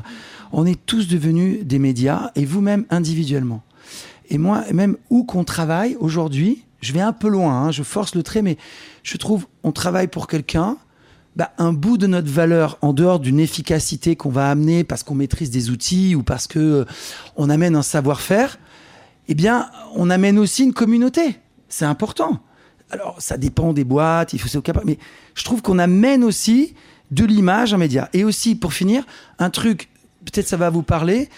On 0.52 0.66
est 0.66 0.78
tous 0.86 1.08
devenus 1.08 1.64
des 1.64 1.78
médias, 1.78 2.30
et 2.36 2.44
vous-même 2.44 2.84
individuellement. 2.90 3.62
Et 4.28 4.38
moi, 4.38 4.64
même 4.72 4.96
où 5.10 5.24
qu'on 5.24 5.44
travaille 5.44 5.96
aujourd'hui, 6.00 6.64
je 6.80 6.92
vais 6.92 7.00
un 7.00 7.12
peu 7.12 7.28
loin, 7.28 7.52
hein, 7.52 7.70
je 7.70 7.82
force 7.82 8.14
le 8.14 8.22
trait, 8.22 8.42
mais 8.42 8.56
je 9.02 9.16
trouve 9.16 9.46
on 9.62 9.72
travaille 9.72 10.08
pour 10.08 10.26
quelqu'un. 10.26 10.76
Bah, 11.36 11.52
un 11.58 11.72
bout 11.72 11.98
de 11.98 12.08
notre 12.08 12.28
valeur 12.28 12.78
en 12.80 12.92
dehors 12.92 13.20
d'une 13.20 13.38
efficacité 13.38 14.16
qu'on 14.16 14.30
va 14.30 14.50
amener 14.50 14.82
parce 14.82 15.04
qu'on 15.04 15.14
maîtrise 15.14 15.50
des 15.50 15.70
outils 15.70 16.16
ou 16.16 16.24
parce 16.24 16.48
que 16.48 16.58
euh, 16.58 16.84
on 17.36 17.48
amène 17.48 17.76
un 17.76 17.82
savoir-faire, 17.82 18.58
eh 19.28 19.34
bien, 19.34 19.70
on 19.94 20.10
amène 20.10 20.36
aussi 20.38 20.64
une 20.64 20.72
communauté. 20.72 21.38
C'est 21.68 21.84
important. 21.84 22.40
Alors, 22.90 23.16
ça 23.20 23.36
dépend 23.36 23.72
des 23.72 23.84
boîtes, 23.84 24.32
il 24.32 24.40
faut 24.40 24.48
se 24.48 24.58
capable, 24.58 24.86
mais 24.86 24.98
je 25.34 25.44
trouve 25.44 25.62
qu'on 25.62 25.78
amène 25.78 26.24
aussi 26.24 26.74
de 27.10 27.24
l'image 27.24 27.72
en 27.72 27.78
média. 27.78 28.08
Et 28.14 28.24
aussi, 28.24 28.56
pour 28.56 28.72
finir, 28.72 29.04
un 29.38 29.50
truc, 29.50 29.90
peut-être 30.24 30.48
ça 30.48 30.56
va 30.56 30.70
vous 30.70 30.82
parler. 30.82 31.28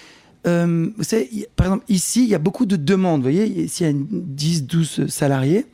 Euh, 0.47 0.91
vous 0.97 1.05
savez, 1.05 1.49
par 1.57 1.67
exemple, 1.67 1.85
ici, 1.89 2.23
il 2.23 2.29
y 2.29 2.35
a 2.35 2.39
beaucoup 2.39 2.67
de 2.67 2.77
demandes. 2.77 3.21
Vous 3.21 3.31
voyez, 3.31 3.47
ici, 3.47 3.83
il 3.83 3.87
y 3.87 3.89
a 3.89 3.91
une 3.91 4.07
10, 4.11 4.65
12 4.65 5.07
salariés. 5.09 5.67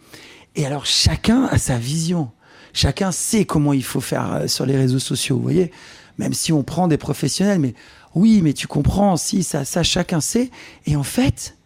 Et 0.54 0.66
alors, 0.66 0.86
chacun 0.86 1.44
a 1.44 1.58
sa 1.58 1.78
vision. 1.78 2.30
Chacun 2.72 3.12
sait 3.12 3.44
comment 3.44 3.72
il 3.72 3.84
faut 3.84 4.00
faire 4.00 4.32
euh, 4.32 4.46
sur 4.48 4.66
les 4.66 4.76
réseaux 4.76 4.98
sociaux. 4.98 5.36
Vous 5.36 5.42
voyez, 5.42 5.70
même 6.18 6.34
si 6.34 6.52
on 6.52 6.62
prend 6.62 6.88
des 6.88 6.98
professionnels, 6.98 7.60
mais 7.60 7.74
oui, 8.14 8.40
mais 8.42 8.52
tu 8.52 8.66
comprends, 8.66 9.16
si, 9.16 9.42
ça, 9.42 9.64
ça, 9.64 9.82
chacun 9.82 10.20
sait. 10.20 10.50
Et 10.86 10.96
en 10.96 11.02
fait, 11.02 11.56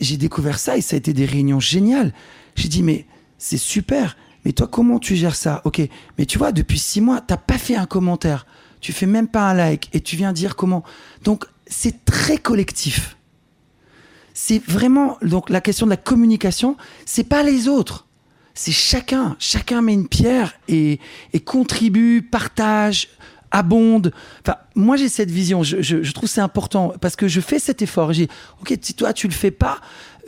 j'ai 0.00 0.16
découvert 0.16 0.58
ça 0.58 0.76
et 0.76 0.80
ça 0.80 0.96
a 0.96 0.98
été 0.98 1.12
des 1.12 1.24
réunions 1.24 1.60
géniales. 1.60 2.12
J'ai 2.56 2.68
dit, 2.68 2.82
mais 2.82 3.06
c'est 3.38 3.58
super. 3.58 4.16
Mais 4.44 4.52
toi, 4.52 4.66
comment 4.66 4.98
tu 4.98 5.16
gères 5.16 5.36
ça? 5.36 5.62
Ok, 5.64 5.80
mais 6.16 6.26
tu 6.26 6.38
vois, 6.38 6.52
depuis 6.52 6.78
six 6.78 7.00
mois, 7.00 7.20
t'as 7.20 7.36
pas 7.36 7.58
fait 7.58 7.76
un 7.76 7.86
commentaire. 7.86 8.46
Tu 8.80 8.92
fais 8.92 9.06
même 9.06 9.28
pas 9.28 9.50
un 9.50 9.54
like 9.54 9.88
et 9.92 10.00
tu 10.00 10.16
viens 10.16 10.32
dire 10.32 10.56
comment. 10.56 10.84
Donc, 11.24 11.44
c'est 11.66 12.04
très 12.04 12.38
collectif. 12.38 13.16
C'est 14.34 14.62
vraiment 14.64 15.18
donc 15.20 15.50
la 15.50 15.60
question 15.60 15.86
de 15.86 15.90
la 15.90 15.96
communication. 15.96 16.76
C'est 17.06 17.24
pas 17.24 17.42
les 17.42 17.68
autres. 17.68 18.06
C'est 18.54 18.72
chacun. 18.72 19.36
Chacun 19.38 19.82
met 19.82 19.94
une 19.94 20.08
pierre 20.08 20.54
et, 20.68 21.00
et 21.32 21.40
contribue, 21.40 22.22
partage, 22.22 23.08
abonde. 23.50 24.12
Enfin, 24.42 24.56
moi 24.74 24.96
j'ai 24.96 25.08
cette 25.08 25.30
vision. 25.30 25.62
Je, 25.62 26.12
trouve 26.12 26.28
c'est 26.28 26.40
important 26.40 26.92
parce 27.00 27.16
que 27.16 27.28
je 27.28 27.40
fais 27.40 27.58
cet 27.58 27.82
effort. 27.82 28.12
J'ai, 28.12 28.28
ok, 28.60 28.74
si 28.80 28.94
toi 28.94 29.12
tu 29.12 29.28
le 29.28 29.32
fais 29.34 29.50
pas, 29.50 29.78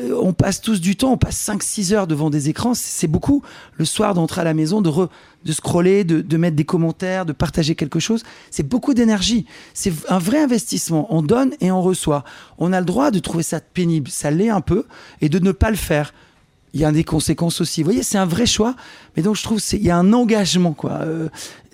euh, 0.00 0.19
on 0.23 0.33
passe 0.33 0.61
tous 0.61 0.81
du 0.81 0.97
temps, 0.97 1.12
on 1.12 1.17
passe 1.19 1.49
5-6 1.49 1.93
heures 1.95 2.07
devant 2.07 2.31
des 2.31 2.49
écrans, 2.49 2.75
c'est 2.75 3.00
c'est 3.00 3.07
beaucoup. 3.07 3.43
Le 3.79 3.87
soir 3.87 4.12
d'entrer 4.12 4.43
à 4.43 4.45
la 4.45 4.53
maison, 4.53 4.83
de, 4.83 4.91
re- 4.91 5.09
de 5.45 5.53
scroller, 5.53 6.05
de, 6.05 6.21
de 6.21 6.37
mettre 6.37 6.55
des 6.57 6.65
commentaires, 6.65 7.25
de 7.25 7.33
partager 7.33 7.75
quelque 7.75 7.99
chose, 7.99 8.23
c'est 8.50 8.62
beaucoup 8.69 8.93
d'énergie. 8.93 9.47
C'est 9.73 9.93
un 10.11 10.19
vrai 10.19 10.39
investissement. 10.43 11.07
On 11.09 11.23
donne 11.23 11.55
et 11.61 11.71
on 11.71 11.81
reçoit. 11.81 12.25
On 12.59 12.75
a 12.75 12.81
le 12.81 12.85
droit 12.85 13.11
de 13.11 13.19
trouver 13.21 13.43
ça 13.43 13.59
pénible, 13.61 14.11
ça 14.11 14.31
l'est 14.31 14.50
un 14.50 14.61
peu, 14.61 14.85
et 15.23 15.31
de 15.31 15.39
ne 15.39 15.53
pas 15.53 15.71
le 15.71 15.77
faire. 15.77 16.12
Il 16.73 16.81
y 16.81 16.85
a 16.85 16.93
des 16.93 17.05
conséquences 17.05 17.61
aussi. 17.61 17.83
Vous 17.83 17.87
voyez, 17.87 18.03
c'est 18.03 18.19
un 18.19 18.27
vrai 18.27 18.47
choix. 18.47 18.77
Mais 19.17 19.23
donc, 19.23 19.37
je 19.37 19.43
trouve 19.43 19.61
qu'il 19.61 19.83
y 19.83 19.91
a 19.91 19.97
un 19.97 20.12
engagement, 20.12 20.73
quoi, 20.73 21.00
euh, 21.03 21.29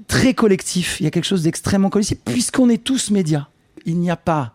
très 0.07 0.35
collectif. 0.35 1.01
Il 1.01 1.05
y 1.05 1.07
a 1.07 1.11
quelque 1.11 1.25
chose 1.25 1.43
d'extrêmement 1.43 1.91
collectif, 1.91 2.19
puisqu'on 2.25 2.69
est 2.69 2.83
tous 2.83 3.11
médias. 3.11 3.49
Il 3.85 3.99
n'y 3.99 4.11
a 4.11 4.17
pas 4.17 4.53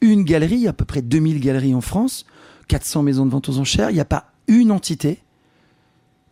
une 0.00 0.24
galerie, 0.24 0.56
il 0.56 0.62
y 0.62 0.66
a 0.66 0.70
à 0.70 0.74
peu 0.74 0.84
près 0.84 1.02
2000 1.02 1.40
galeries 1.40 1.74
en 1.74 1.80
France, 1.80 2.26
400 2.68 3.02
maisons 3.02 3.26
de 3.26 3.30
vente 3.30 3.48
aux 3.48 3.58
enchères. 3.58 3.90
Il 3.90 3.94
n'y 3.94 4.00
a 4.00 4.04
pas 4.04 4.32
une 4.48 4.72
entité 4.72 5.22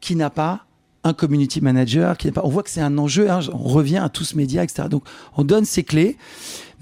qui 0.01 0.17
n'a 0.17 0.31
pas 0.31 0.67
un 1.05 1.13
community 1.13 1.61
manager. 1.61 2.17
Qui 2.17 2.27
n'a 2.27 2.33
pas... 2.33 2.43
On 2.45 2.49
voit 2.49 2.63
que 2.63 2.71
c'est 2.71 2.81
un 2.81 2.99
enjeu. 2.99 3.31
hein. 3.31 3.41
On 3.53 3.69
revient 3.69 3.99
à 3.99 4.09
tous 4.09 4.35
médias, 4.35 4.63
etc. 4.63 4.89
Donc, 4.89 5.05
on 5.37 5.45
donne 5.45 5.65
ses 5.65 5.83
clés. 5.83 6.17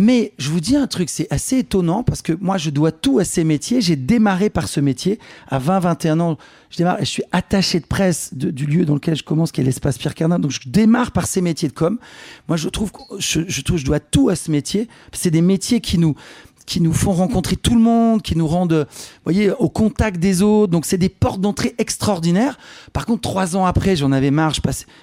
Mais 0.01 0.33
je 0.39 0.51
vous 0.51 0.61
dis 0.61 0.77
un 0.77 0.87
truc, 0.87 1.09
c'est 1.11 1.27
assez 1.31 1.59
étonnant 1.59 2.05
parce 2.05 2.23
que 2.23 2.33
moi, 2.41 2.57
je 2.57 2.71
dois 2.71 2.93
tout 2.93 3.19
à 3.19 3.25
ces 3.25 3.43
métiers. 3.43 3.81
J'ai 3.81 3.97
démarré 3.97 4.49
par 4.49 4.69
ce 4.69 4.79
métier 4.79 5.19
à 5.49 5.59
20, 5.59 5.81
21 5.81 6.21
ans. 6.21 6.39
Je 6.71 6.77
démarre, 6.77 6.99
je 7.01 7.05
suis 7.05 7.25
attaché 7.33 7.81
de 7.81 7.87
presse 7.87 8.33
du 8.33 8.67
lieu 8.67 8.85
dans 8.85 8.95
lequel 8.95 9.17
je 9.17 9.25
commence, 9.25 9.51
qui 9.51 9.61
est 9.61 9.65
l'espace 9.65 9.99
Pierre 9.99 10.15
Cardin. 10.15 10.39
Donc, 10.39 10.53
je 10.53 10.61
démarre 10.67 11.11
par 11.11 11.27
ces 11.27 11.41
métiers 11.41 11.69
de 11.69 11.73
com. 11.73 11.99
Moi, 12.47 12.57
je 12.57 12.69
trouve, 12.69 12.93
que 12.93 12.99
je, 13.19 13.41
je 13.49 13.63
trouve, 13.63 13.79
je 13.79 13.85
dois 13.85 13.99
tout 14.01 14.29
à 14.29 14.37
ce 14.37 14.51
métier. 14.53 14.89
C'est 15.13 15.33
des 15.33 15.43
métiers 15.43 15.81
qui 15.81 15.99
nous, 15.99 16.15
qui 16.69 16.83
nous 16.83 16.93
font 16.93 17.13
rencontrer 17.13 17.57
tout 17.57 17.75
le 17.75 17.81
monde, 17.81 18.21
qui 18.21 18.37
nous 18.37 18.47
rendent, 18.47 18.87
vous 18.91 19.25
voyez, 19.25 19.51
au 19.53 19.71
contact 19.71 20.21
des 20.21 20.43
autres. 20.43 20.71
Donc, 20.71 20.85
c'est 20.85 20.99
des 20.99 21.09
portes 21.09 21.41
d'entrée 21.41 21.75
extraordinaires. 21.79 22.59
Par 22.93 23.07
contre, 23.07 23.23
trois 23.23 23.57
ans 23.57 23.65
après, 23.65 23.97
j'en 23.97 24.13
avais 24.13 24.31
marre. 24.31 24.53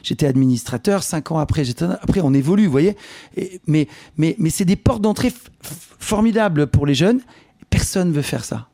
J'étais 0.04 0.28
administrateur. 0.28 1.02
Cinq 1.02 1.32
ans 1.32 1.40
après, 1.40 1.66
j'étais, 1.66 1.86
après, 1.86 2.22
on 2.22 2.36
évolue, 2.36 2.66
vous 2.66 2.72
voyez. 2.72 2.96
Mais, 3.66 3.88
mais, 4.16 4.36
mais 4.38 4.52
c'est 4.52 4.64
des 4.64 4.76
portes 4.76 5.02
d'entrée 5.02 5.34
formidables 6.00 6.68
pour 6.68 6.86
les 6.86 6.94
jeunes. 6.94 7.22
Personne 7.72 8.12
veut 8.12 8.22
faire 8.22 8.46
ça. 8.46 8.68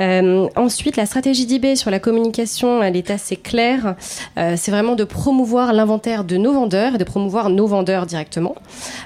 Euh, 0.00 0.48
ensuite, 0.56 0.96
la 0.96 1.06
stratégie 1.06 1.46
d'eBay 1.46 1.76
sur 1.76 1.90
la 1.90 1.98
communication, 1.98 2.82
elle 2.82 2.96
est 2.96 3.10
assez 3.10 3.36
claire. 3.36 3.94
Euh, 4.38 4.54
c'est 4.56 4.70
vraiment 4.70 4.94
de 4.94 5.04
promouvoir 5.04 5.72
l'inventaire 5.72 6.24
de 6.24 6.36
nos 6.36 6.52
vendeurs 6.52 6.94
et 6.94 6.98
de 6.98 7.04
promouvoir 7.04 7.50
nos 7.50 7.66
vendeurs 7.66 8.06
directement. 8.06 8.54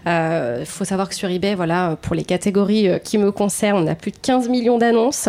Il 0.07 0.67
faut 0.67 0.85
savoir 0.85 1.09
que 1.09 1.15
sur 1.15 1.29
eBay, 1.31 1.55
voilà, 1.55 1.97
pour 2.01 2.15
les 2.15 2.25
catégories 2.25 2.89
euh, 2.89 2.99
qui 2.99 3.19
me 3.19 3.33
concernent, 3.33 3.85
on 3.85 3.87
a 3.87 3.95
plus 3.95 4.11
de 4.11 4.17
15 4.17 4.49
millions 4.49 4.79
d'annonces. 4.79 5.29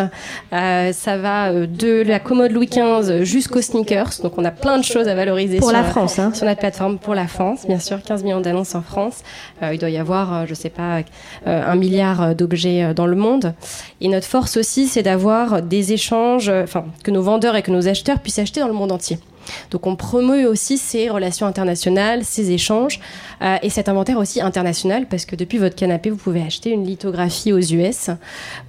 Euh, 0.52 0.92
ça 0.94 1.18
va 1.18 1.52
euh, 1.52 1.68
de 1.68 2.04
la 2.06 2.20
commode 2.20 2.52
Louis 2.52 2.68
XV 2.68 3.24
jusqu'aux 3.24 3.62
sneakers. 3.62 4.22
Donc, 4.22 4.38
on 4.38 4.46
a 4.46 4.52
plein 4.52 4.78
de 4.78 4.84
choses 4.84 5.08
à 5.08 5.16
valoriser 5.16 5.58
Pour 5.58 5.70
sur 5.70 5.78
la 5.78 5.84
France, 5.84 6.20
hein. 6.20 6.32
sur 6.34 6.46
notre 6.46 6.60
plateforme 6.60 6.98
pour 6.98 7.16
la 7.16 7.28
France, 7.28 7.66
bien 7.68 7.80
sûr, 7.80 8.02
15 8.02 8.24
millions 8.24 8.42
d'annonces 8.42 8.76
en 8.76 8.82
France. 8.82 9.22
Euh, 9.62 9.74
il 9.74 9.80
doit 9.80 9.90
y 9.90 9.98
avoir, 9.98 10.34
euh, 10.34 10.46
je 10.48 10.54
sais 10.54 10.70
pas, 10.70 11.00
euh, 11.48 11.64
un 11.66 11.76
milliard 11.76 12.22
euh, 12.22 12.34
d'objets 12.34 12.84
euh, 12.84 12.94
dans 12.94 13.06
le 13.06 13.16
monde. 13.16 13.54
Et 14.02 14.08
notre 14.08 14.28
force 14.28 14.58
aussi, 14.58 14.88
c'est 14.88 15.04
d'avoir 15.04 15.53
des 15.62 15.94
échanges, 15.94 16.50
euh, 16.50 16.66
que 17.04 17.12
nos 17.12 17.22
vendeurs 17.22 17.56
et 17.56 17.62
que 17.62 17.72
nos 17.72 17.88
acheteurs 17.88 18.20
puissent 18.20 18.40
acheter 18.40 18.60
dans 18.60 18.68
le 18.68 18.74
monde 18.74 18.92
entier. 18.92 19.20
Donc 19.72 19.88
on 19.88 19.96
promeut 19.96 20.48
aussi 20.48 20.78
ces 20.78 21.10
relations 21.10 21.46
internationales, 21.46 22.24
ces 22.24 22.52
échanges 22.52 23.02
euh, 23.42 23.58
et 23.62 23.70
cet 23.70 23.90
inventaire 23.90 24.18
aussi 24.18 24.40
international 24.40 25.06
parce 25.10 25.26
que 25.26 25.36
depuis 25.36 25.58
votre 25.58 25.76
canapé, 25.76 26.10
vous 26.10 26.18
pouvez 26.18 26.42
acheter 26.42 26.72
une 26.72 26.86
lithographie 26.86 27.52
aux 27.52 27.60
US 27.60 28.10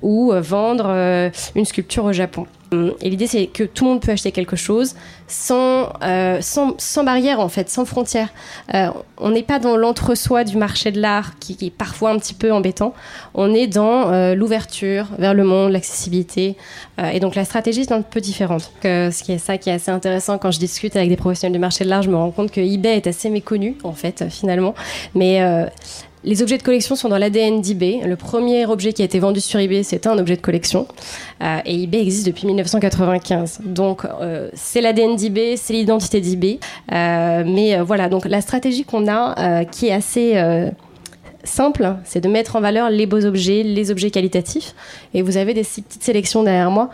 ou 0.02 0.32
euh, 0.32 0.40
vendre 0.40 1.30
une 1.54 1.64
sculpture 1.64 2.04
au 2.04 2.12
Japon. 2.12 2.46
Et 2.72 3.10
l'idée, 3.10 3.26
c'est 3.26 3.46
que 3.46 3.64
tout 3.64 3.84
le 3.84 3.90
monde 3.90 4.00
peut 4.00 4.12
acheter 4.12 4.32
quelque 4.32 4.56
chose 4.56 4.94
sans, 5.26 5.92
euh, 6.02 6.40
sans, 6.40 7.04
barrière, 7.04 7.40
en 7.40 7.48
fait, 7.48 7.70
sans 7.70 7.84
frontières. 7.84 8.28
Euh, 8.74 8.88
on 9.18 9.30
n'est 9.30 9.42
pas 9.42 9.58
dans 9.58 9.76
l'entre-soi 9.76 10.44
du 10.44 10.56
marché 10.56 10.90
de 10.90 11.00
l'art, 11.00 11.38
qui, 11.38 11.56
est 11.60 11.70
parfois 11.70 12.10
un 12.10 12.18
petit 12.18 12.34
peu 12.34 12.52
embêtant. 12.52 12.94
On 13.34 13.54
est 13.54 13.66
dans 13.66 14.12
euh, 14.12 14.34
l'ouverture 14.34 15.06
vers 15.18 15.34
le 15.34 15.44
monde, 15.44 15.72
l'accessibilité. 15.72 16.56
Euh, 16.98 17.08
et 17.08 17.20
donc, 17.20 17.34
la 17.34 17.44
stratégie 17.44 17.82
est 17.82 17.92
un 17.92 18.02
peu 18.02 18.20
différente. 18.20 18.72
Ce 18.82 19.22
qui 19.22 19.32
est 19.32 19.38
ça 19.38 19.58
qui 19.58 19.70
est 19.70 19.74
assez 19.74 19.90
intéressant 19.90 20.38
quand 20.38 20.50
je 20.50 20.58
discute 20.58 20.96
avec 20.96 21.08
des 21.08 21.16
professionnels 21.16 21.52
du 21.52 21.58
marché 21.58 21.84
de 21.84 21.90
l'art, 21.90 22.02
je 22.02 22.10
me 22.10 22.16
rends 22.16 22.30
compte 22.30 22.50
que 22.50 22.60
eBay 22.60 22.96
est 22.96 23.06
assez 23.06 23.30
méconnu, 23.30 23.76
en 23.84 23.92
fait, 23.92 24.24
finalement. 24.30 24.74
Mais 25.14 25.42
euh, 25.42 25.66
les 26.24 26.42
objets 26.42 26.56
de 26.58 26.62
collection 26.62 26.96
sont 26.96 27.08
dans 27.08 27.18
l'ADN 27.18 27.60
d'eBay. 27.60 28.00
Le 28.04 28.16
premier 28.16 28.66
objet 28.66 28.92
qui 28.92 29.02
a 29.02 29.04
été 29.04 29.18
vendu 29.18 29.40
sur 29.40 29.60
eBay, 29.60 29.82
c'était 29.82 30.08
un 30.08 30.18
objet 30.18 30.36
de 30.36 30.40
collection. 30.40 30.88
Euh, 31.42 31.58
et 31.66 31.82
eBay 31.82 32.00
existe 32.00 32.26
depuis 32.26 32.46
1995. 32.46 33.60
Donc, 33.64 34.04
euh, 34.04 34.48
c'est 34.54 34.80
l'ADN 34.80 35.16
d'eBay, 35.16 35.56
c'est 35.56 35.74
l'identité 35.74 36.20
d'eBay. 36.20 36.58
Euh, 36.92 37.44
mais 37.46 37.78
voilà, 37.80 38.08
donc 38.08 38.24
la 38.24 38.40
stratégie 38.40 38.84
qu'on 38.84 39.06
a, 39.06 39.64
qui 39.66 39.88
est 39.88 39.92
assez 39.92 40.34
simple, 41.44 41.96
c'est 42.04 42.22
de 42.22 42.28
mettre 42.28 42.56
en 42.56 42.60
valeur 42.60 42.88
les 42.88 43.04
beaux 43.04 43.26
objets, 43.26 43.62
les 43.62 43.90
objets 43.90 44.10
qualitatifs. 44.10 44.74
Et 45.12 45.20
vous 45.20 45.36
avez 45.36 45.52
des 45.52 45.62
petites 45.62 46.02
sélections 46.02 46.42
derrière 46.42 46.70
moi, 46.70 46.88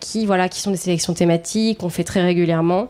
qui, 0.00 0.24
voilà, 0.24 0.48
qui 0.48 0.60
sont 0.60 0.70
des 0.70 0.78
sélections 0.78 1.12
thématiques 1.12 1.78
qu'on 1.78 1.90
fait 1.90 2.04
très 2.04 2.22
régulièrement. 2.22 2.88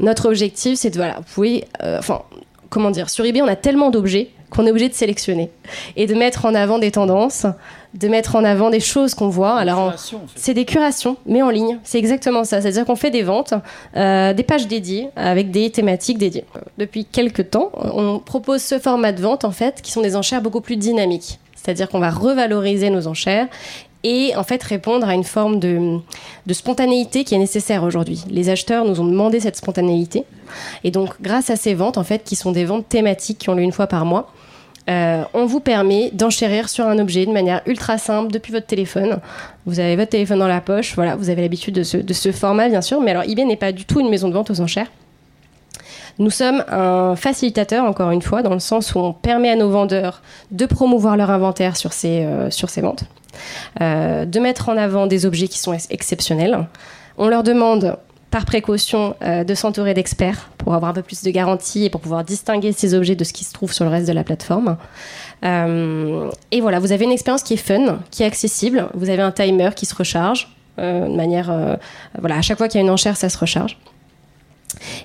Notre 0.00 0.28
objectif, 0.28 0.78
c'est 0.78 0.90
de, 0.90 0.96
voilà, 0.96 1.16
vous 1.18 1.34
pouvez, 1.34 1.64
enfin, 1.80 2.22
comment 2.68 2.90
dire, 2.90 3.08
sur 3.08 3.24
eBay, 3.24 3.40
on 3.40 3.48
a 3.48 3.56
tellement 3.56 3.90
d'objets 3.90 4.28
qu'on 4.54 4.66
est 4.66 4.70
obligé 4.70 4.88
de 4.88 4.94
sélectionner 4.94 5.50
et 5.96 6.06
de 6.06 6.14
mettre 6.14 6.44
en 6.44 6.54
avant 6.54 6.78
des 6.78 6.90
tendances, 6.90 7.46
de 7.94 8.08
mettre 8.08 8.36
en 8.36 8.44
avant 8.44 8.70
des 8.70 8.80
choses 8.80 9.14
qu'on 9.14 9.28
voit. 9.28 9.56
Alors, 9.56 9.94
c'est 10.34 10.54
des 10.54 10.64
curations, 10.64 11.16
mais 11.26 11.42
en 11.42 11.50
ligne. 11.50 11.78
C'est 11.84 11.98
exactement 11.98 12.44
ça. 12.44 12.60
C'est-à-dire 12.60 12.84
qu'on 12.84 12.96
fait 12.96 13.10
des 13.10 13.22
ventes, 13.22 13.54
euh, 13.96 14.32
des 14.32 14.42
pages 14.42 14.66
dédiées 14.66 15.08
avec 15.16 15.50
des 15.50 15.70
thématiques 15.70 16.18
dédiées. 16.18 16.44
Depuis 16.78 17.04
quelques 17.04 17.50
temps, 17.50 17.70
on 17.74 18.18
propose 18.18 18.62
ce 18.62 18.78
format 18.78 19.12
de 19.12 19.22
vente 19.22 19.44
en 19.44 19.50
fait, 19.50 19.80
qui 19.82 19.92
sont 19.92 20.02
des 20.02 20.16
enchères 20.16 20.42
beaucoup 20.42 20.60
plus 20.60 20.76
dynamiques. 20.76 21.38
C'est-à-dire 21.54 21.88
qu'on 21.88 22.00
va 22.00 22.10
revaloriser 22.10 22.90
nos 22.90 23.06
enchères 23.06 23.48
et 24.04 24.36
en 24.36 24.44
fait 24.44 24.62
répondre 24.62 25.08
à 25.08 25.14
une 25.14 25.24
forme 25.24 25.58
de, 25.58 25.98
spontanéité 26.52 27.24
qui 27.24 27.34
est 27.34 27.38
nécessaire 27.38 27.82
aujourd'hui. 27.82 28.22
Les 28.30 28.50
acheteurs 28.50 28.84
nous 28.84 29.00
ont 29.00 29.06
demandé 29.06 29.40
cette 29.40 29.56
spontanéité 29.56 30.24
et 30.84 30.90
donc 30.90 31.20
grâce 31.22 31.50
à 31.50 31.56
ces 31.56 31.74
ventes 31.74 31.96
en 31.96 32.04
fait 32.04 32.22
qui 32.22 32.36
sont 32.36 32.52
des 32.52 32.66
ventes 32.66 32.88
thématiques 32.88 33.38
qui 33.38 33.48
ont 33.48 33.54
lieu 33.54 33.62
une 33.62 33.72
fois 33.72 33.86
par 33.86 34.04
mois, 34.04 34.30
euh, 34.90 35.24
on 35.32 35.46
vous 35.46 35.60
permet 35.60 36.10
d'enchérir 36.12 36.68
sur 36.68 36.86
un 36.86 36.98
objet 36.98 37.24
de 37.24 37.32
manière 37.32 37.62
ultra 37.66 37.96
simple 37.96 38.30
depuis 38.30 38.52
votre 38.52 38.66
téléphone. 38.66 39.18
Vous 39.64 39.80
avez 39.80 39.96
votre 39.96 40.10
téléphone 40.10 40.40
dans 40.40 40.48
la 40.48 40.60
poche, 40.60 40.94
voilà, 40.94 41.16
vous 41.16 41.30
avez 41.30 41.40
l'habitude 41.40 41.74
de 41.74 41.82
ce, 41.82 42.32
format 42.32 42.68
bien 42.68 42.82
sûr, 42.82 43.00
mais 43.00 43.12
alors 43.12 43.22
eBay 43.24 43.44
n'est 43.44 43.56
pas 43.56 43.72
du 43.72 43.86
tout 43.86 44.00
une 44.00 44.10
maison 44.10 44.28
de 44.28 44.34
vente 44.34 44.50
aux 44.50 44.60
enchères. 44.60 44.88
Nous 46.18 46.30
sommes 46.30 46.62
un 46.68 47.16
facilitateur, 47.16 47.84
encore 47.84 48.10
une 48.12 48.22
fois, 48.22 48.42
dans 48.42 48.52
le 48.52 48.60
sens 48.60 48.94
où 48.94 48.98
on 48.98 49.12
permet 49.12 49.50
à 49.50 49.56
nos 49.56 49.70
vendeurs 49.70 50.22
de 50.52 50.64
promouvoir 50.66 51.16
leur 51.16 51.30
inventaire 51.30 51.76
sur 51.76 51.92
ces, 51.92 52.24
euh, 52.24 52.50
sur 52.50 52.70
ces 52.70 52.82
ventes, 52.82 53.04
euh, 53.80 54.24
de 54.24 54.38
mettre 54.38 54.68
en 54.68 54.76
avant 54.76 55.08
des 55.08 55.26
objets 55.26 55.48
qui 55.48 55.58
sont 55.58 55.76
exceptionnels. 55.90 56.66
On 57.18 57.28
leur 57.28 57.42
demande 57.42 57.96
par 58.34 58.46
précaution 58.46 59.14
euh, 59.22 59.44
de 59.44 59.54
s'entourer 59.54 59.94
d'experts 59.94 60.50
pour 60.58 60.74
avoir 60.74 60.90
un 60.90 60.94
peu 60.94 61.02
plus 61.02 61.22
de 61.22 61.30
garantie 61.30 61.84
et 61.84 61.90
pour 61.90 62.00
pouvoir 62.00 62.24
distinguer 62.24 62.72
ces 62.72 62.92
objets 62.92 63.14
de 63.14 63.22
ce 63.22 63.32
qui 63.32 63.44
se 63.44 63.52
trouve 63.52 63.72
sur 63.72 63.84
le 63.84 63.92
reste 63.92 64.08
de 64.08 64.12
la 64.12 64.24
plateforme. 64.24 64.76
et 65.44 66.60
voilà, 66.60 66.80
vous 66.80 66.90
avez 66.90 67.04
une 67.04 67.12
expérience 67.12 67.44
qui 67.44 67.54
est 67.54 67.64
fun, 67.68 68.00
qui 68.10 68.24
est 68.24 68.26
accessible. 68.26 68.88
Vous 68.94 69.08
avez 69.08 69.22
un 69.22 69.30
timer 69.30 69.70
qui 69.76 69.86
se 69.86 69.94
recharge 69.94 70.48
de 70.78 71.14
manière, 71.14 71.78
voilà, 72.18 72.36
à 72.38 72.42
chaque 72.42 72.58
fois 72.58 72.66
qu'il 72.66 72.80
y 72.80 72.82
a 72.82 72.84
une 72.84 72.90
enchère, 72.90 73.16
ça 73.16 73.28
se 73.28 73.38
recharge. 73.38 73.78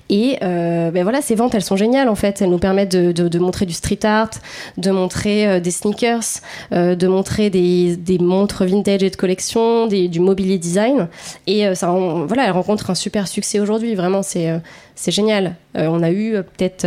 Et 0.09 0.38
euh, 0.41 0.91
ben 0.91 1.03
voilà, 1.03 1.21
ces 1.21 1.35
ventes, 1.35 1.55
elles 1.55 1.63
sont 1.63 1.75
géniales 1.75 2.09
en 2.09 2.15
fait. 2.15 2.41
Elles 2.41 2.49
nous 2.49 2.59
permettent 2.59 2.95
de, 2.95 3.39
montrer 3.39 3.65
du 3.65 3.73
street 3.73 3.99
art, 4.03 4.31
de 4.77 4.91
montrer 4.91 5.47
euh, 5.47 5.59
des 5.59 5.71
sneakers, 5.71 6.41
euh, 6.71 6.95
de 6.95 7.07
montrer 7.07 7.49
des, 7.49 8.17
montres 8.19 8.65
vintage 8.65 9.03
et 9.03 9.09
de 9.09 9.15
collection, 9.15 9.88
du 9.88 10.19
mobilier 10.19 10.57
design. 10.57 11.07
Et 11.47 11.73
ça, 11.75 11.91
voilà, 11.91 12.45
elles 12.45 12.51
rencontrent 12.51 12.89
un 12.89 12.95
super 12.95 13.27
succès 13.27 13.59
aujourd'hui. 13.59 13.95
Vraiment, 13.95 14.23
c'est 14.23 14.49
c'est 14.95 15.11
génial. 15.11 15.55
on 15.75 16.03
a 16.03 16.11
eu 16.11 16.33
peut-être 16.33 16.85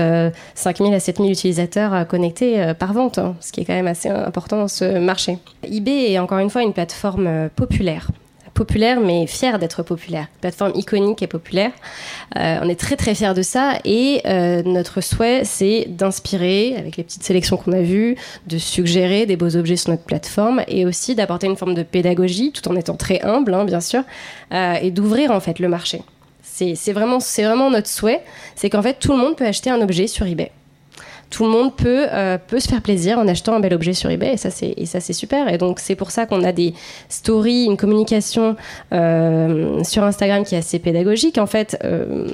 5000 0.55 0.93
à 0.93 1.01
7000 1.01 1.33
utilisateurs 1.33 2.07
connectés 2.07 2.73
par 2.79 2.93
vente, 2.93 3.19
hein, 3.19 3.35
ce 3.41 3.53
qui 3.53 3.63
est 3.63 3.65
quand 3.65 3.73
même 3.73 3.87
assez 3.87 4.09
important 4.11 4.59
dans 4.59 4.69
ce 4.69 4.99
marché. 4.99 5.39
eBay 5.65 6.13
est 6.13 6.19
encore 6.19 6.39
une 6.39 6.51
fois 6.51 6.63
une 6.63 6.75
plateforme 6.75 7.49
populaire 7.57 8.09
populaire, 8.55 9.01
mais 9.01 9.27
fier 9.27 9.59
d'être 9.59 9.83
populaire. 9.83 10.29
Plateforme 10.41 10.73
iconique 10.75 11.23
et 11.23 11.27
populaire. 11.27 11.73
Euh, 12.37 12.59
on 12.63 12.69
est 12.69 12.79
très 12.79 12.97
très 12.97 13.15
fiers 13.15 13.35
de 13.35 13.43
ça 13.43 13.79
et 13.85 14.23
euh, 14.27 14.63
notre 14.65 15.01
souhait, 15.01 15.43
c'est 15.45 15.87
d'inspirer, 15.89 16.77
avec 16.77 16.97
les 16.97 17.05
petites 17.05 17.23
sélections 17.23 17.57
qu'on 17.57 17.73
a 17.73 17.83
vues, 17.83 18.17
de 18.47 18.59
suggérer 18.59 19.27
des 19.27 19.37
beaux 19.37 19.57
objets 19.57 19.77
sur 19.77 19.91
notre 19.91 20.05
plateforme 20.05 20.63
et 20.69 20.87
aussi 20.87 21.15
d'apporter 21.15 21.47
une 21.47 21.57
forme 21.57 21.75
de 21.75 21.83
pédagogie, 21.83 22.53
tout 22.53 22.69
en 22.69 22.77
étant 22.77 22.97
très 22.97 23.21
humble, 23.23 23.55
hein, 23.55 23.65
bien 23.65 23.81
sûr, 23.81 24.03
euh, 24.53 24.75
et 24.75 24.91
d'ouvrir 24.91 25.31
en 25.31 25.41
fait 25.41 25.59
le 25.59 25.69
marché. 25.69 26.03
C'est 26.43 26.93
vraiment, 26.93 27.19
vraiment 27.19 27.71
notre 27.71 27.89
souhait, 27.89 28.23
c'est 28.55 28.71
qu'en 28.71 28.83
fait 28.83 28.99
tout 29.01 29.11
le 29.11 29.19
monde 29.19 29.35
peut 29.37 29.47
acheter 29.47 29.69
un 29.69 29.81
objet 29.81 30.07
sur 30.07 30.27
eBay 30.27 30.53
tout 31.33 31.45
le 31.45 31.51
monde 31.51 31.75
peut, 31.75 32.07
euh, 32.13 32.37
peut 32.39 32.61
se 32.61 32.69
faire 32.69 32.83
plaisir 32.83 33.19
en 33.19 33.27
achetant 33.27 33.55
un 33.55 33.61
bel 33.61 33.73
objet 33.73 33.95
sur 33.95 34.11
eBay 34.11 34.35
et 34.35 34.37
ça 34.37 34.51
c'est 34.51 35.13
super 35.13 35.49
et 35.49 35.57
donc 35.57 35.81
c'est 35.81 35.97
pour 35.97 36.11
ça 36.11 36.27
qu'on 36.27 36.45
a 36.45 36.53
des 36.53 36.75
stories 37.09 37.65
une 37.65 37.79
communication 37.79 38.55
euh, 38.93 39.83
sur 39.83 40.05
Instagram 40.05 40.45
qui 40.45 40.55
est 40.55 40.59
assez 40.59 40.79
pédagogique 40.79 41.39
en 41.39 41.47
fait 41.47 41.79
euh, 41.85 42.29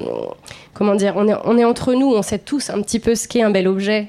comment 0.74 0.96
dire 0.96 1.14
on 1.16 1.58
est 1.58 1.64
entre 1.64 1.94
nous 1.94 2.12
on 2.12 2.22
sait 2.22 2.40
tous 2.40 2.70
un 2.70 2.82
petit 2.82 2.98
peu 2.98 3.14
ce 3.14 3.28
qu'est 3.28 3.42
un 3.42 3.50
bel 3.50 3.68
objet 3.68 4.08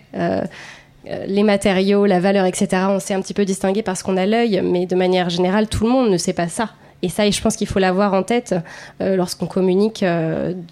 les 1.25 1.41
matériaux, 1.41 2.05
la 2.05 2.19
valeur, 2.19 2.45
etc. 2.45 2.83
On 2.89 2.99
sait 2.99 3.15
un 3.15 3.21
petit 3.21 3.33
peu 3.33 3.43
distinguer 3.43 3.81
parce 3.81 4.03
qu'on 4.03 4.15
a 4.15 4.27
l'œil, 4.27 4.61
mais 4.63 4.85
de 4.85 4.95
manière 4.95 5.29
générale, 5.29 5.67
tout 5.67 5.85
le 5.85 5.89
monde 5.89 6.11
ne 6.11 6.17
sait 6.17 6.33
pas 6.33 6.47
ça. 6.49 6.69
Et 7.01 7.09
ça, 7.09 7.27
je 7.27 7.41
pense 7.41 7.55
qu'il 7.55 7.65
faut 7.65 7.79
l'avoir 7.79 8.13
en 8.13 8.21
tête 8.21 8.53
lorsqu'on 8.99 9.47
communique 9.47 10.05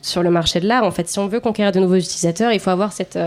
sur 0.04 0.22
le 0.22 0.30
marché 0.30 0.60
de 0.60 0.68
l'art. 0.68 0.84
En 0.84 0.92
fait, 0.92 1.08
si 1.08 1.18
on 1.18 1.28
veut 1.28 1.40
conquérir 1.40 1.72
de 1.72 1.80
nouveaux 1.80 1.96
utilisateurs, 1.96 2.52
il 2.52 2.60
faut 2.60 2.70
avoir 2.70 2.92
cette, 2.92 3.18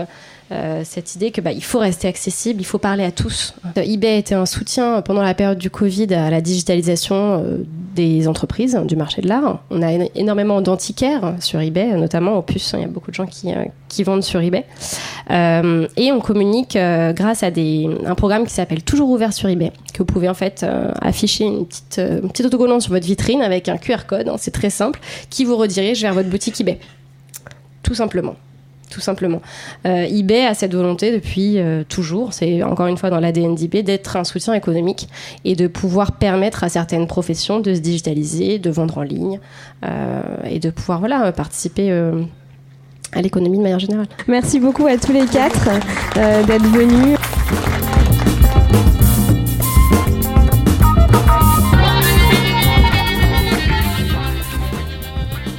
cette 0.83 1.15
idée 1.15 1.31
que 1.31 1.39
bah, 1.39 1.51
il 1.51 1.63
faut 1.63 1.79
rester 1.79 2.07
accessible, 2.07 2.59
il 2.61 2.65
faut 2.65 2.77
parler 2.77 3.03
à 3.03 3.11
tous. 3.11 3.53
Euh, 3.77 3.81
eBay 3.81 4.19
était 4.19 4.35
un 4.35 4.45
soutien 4.45 5.01
pendant 5.01 5.21
la 5.21 5.33
période 5.33 5.57
du 5.57 5.69
Covid 5.69 6.13
à 6.13 6.29
la 6.29 6.41
digitalisation 6.41 7.15
euh, 7.15 7.57
des 7.95 8.27
entreprises, 8.27 8.79
du 8.85 8.95
marché 8.95 9.21
de 9.21 9.27
l'art. 9.27 9.63
On 9.69 9.81
a 9.81 9.91
énormément 10.15 10.61
d'antiquaires 10.61 11.35
sur 11.39 11.59
eBay, 11.59 11.95
notamment 11.95 12.37
en 12.37 12.41
plus, 12.41 12.73
il 12.73 12.81
y 12.81 12.83
a 12.83 12.87
beaucoup 12.87 13.11
de 13.11 13.15
gens 13.15 13.25
qui, 13.25 14.03
vendent 14.03 14.23
sur 14.23 14.41
eBay. 14.41 14.65
et 15.29 16.11
on 16.11 16.19
communique 16.21 16.77
grâce 16.77 17.43
à 17.43 17.47
un 17.47 18.15
programme 18.15 18.45
qui 18.45 18.53
s'appelle 18.53 18.83
Toujours 18.83 19.09
ouvert 19.09 19.33
sur 19.33 19.49
eBay, 19.49 19.71
que 19.93 19.99
vous 19.99 20.05
pouvez 20.05 20.29
en 20.29 20.33
fait 20.33 20.65
afficher 21.01 21.45
une 21.45 21.65
petite, 21.65 21.99
une 21.99 22.29
petite 22.29 22.45
autocollante 22.45 22.81
sur 22.81 22.91
votre 22.91 23.05
vitrine 23.05 23.41
avec 23.41 23.67
un 23.67 23.77
QR 23.77 24.05
code, 24.07 24.29
hein, 24.29 24.35
c'est 24.37 24.51
très 24.51 24.69
simple, 24.69 24.99
qui 25.29 25.43
vous 25.43 25.57
redirige 25.57 26.01
vers 26.01 26.13
votre 26.13 26.29
boutique 26.29 26.59
eBay. 26.61 26.79
Tout 27.83 27.95
simplement 27.95 28.35
tout 28.91 29.01
simplement. 29.01 29.41
Euh, 29.87 30.03
eBay 30.03 30.45
a 30.45 30.53
cette 30.53 30.75
volonté 30.75 31.11
depuis 31.11 31.57
euh, 31.57 31.83
toujours, 31.87 32.33
c'est 32.33 32.61
encore 32.61 32.87
une 32.87 32.97
fois 32.97 33.09
dans 33.09 33.19
l'ADN 33.19 33.55
d'eBay, 33.55 33.81
d'être 33.81 34.17
un 34.17 34.23
soutien 34.23 34.53
économique 34.53 35.07
et 35.45 35.55
de 35.55 35.67
pouvoir 35.67 36.11
permettre 36.11 36.63
à 36.63 36.69
certaines 36.69 37.07
professions 37.07 37.59
de 37.59 37.73
se 37.73 37.79
digitaliser, 37.79 38.59
de 38.59 38.69
vendre 38.69 38.99
en 38.99 39.03
ligne 39.03 39.39
euh, 39.83 40.21
et 40.45 40.59
de 40.59 40.69
pouvoir 40.69 40.99
voilà, 40.99 41.31
participer 41.31 41.91
à 43.13 43.21
l'économie 43.21 43.57
de 43.57 43.63
manière 43.63 43.79
générale. 43.79 44.07
Merci 44.27 44.59
beaucoup 44.59 44.85
à 44.85 44.97
tous 44.97 45.13
les 45.13 45.25
quatre 45.25 45.69
d'être 46.15 46.67
venus. 46.67 47.17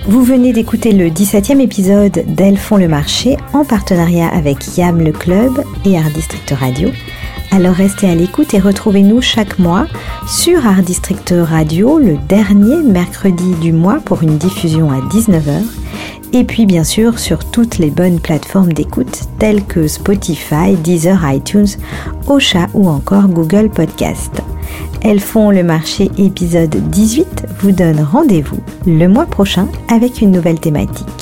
Vous 0.07 0.25
venez 0.25 0.53
d'écouter 0.53 0.91
le 0.91 1.07
17e 1.11 1.61
épisode 1.61 2.25
d'Elles 2.27 2.59
le 2.77 2.89
marché 2.89 3.37
en 3.53 3.65
partenariat 3.65 4.29
avec 4.29 4.77
YAM 4.77 5.01
le 5.01 5.13
club 5.13 5.63
et 5.85 5.97
Art 5.97 6.11
District 6.11 6.51
Radio. 6.51 6.91
Alors 7.55 7.75
restez 7.75 8.09
à 8.09 8.15
l'écoute 8.15 8.55
et 8.55 8.59
retrouvez-nous 8.59 9.21
chaque 9.21 9.59
mois 9.59 9.87
sur 10.27 10.67
Art 10.67 10.81
District 10.81 11.35
Radio 11.37 11.99
le 11.99 12.17
dernier 12.17 12.79
mercredi 12.83 13.55
du 13.57 13.75
mois 13.75 13.99
pour 14.03 14.23
une 14.23 14.39
diffusion 14.39 14.91
à 14.91 15.01
19h 15.01 15.63
et 16.33 16.45
puis 16.45 16.65
bien 16.65 16.83
sûr 16.83 17.19
sur 17.19 17.45
toutes 17.45 17.77
les 17.77 17.91
bonnes 17.91 18.21
plateformes 18.21 18.73
d'écoute 18.73 19.25
telles 19.39 19.63
que 19.67 19.87
Spotify, 19.87 20.77
Deezer, 20.83 21.31
iTunes, 21.31 21.69
Ocha 22.27 22.69
ou 22.73 22.89
encore 22.89 23.29
Google 23.29 23.69
Podcast. 23.69 24.41
Elles 25.03 25.21
font 25.21 25.51
le 25.51 25.63
marché 25.63 26.11
épisode 26.17 26.75
18 26.75 27.49
vous 27.61 27.73
donne 27.73 28.01
rendez-vous 28.01 28.61
le 28.87 29.09
mois 29.09 29.27
prochain 29.27 29.69
avec 29.89 30.23
une 30.23 30.31
nouvelle 30.31 30.59
thématique. 30.59 31.22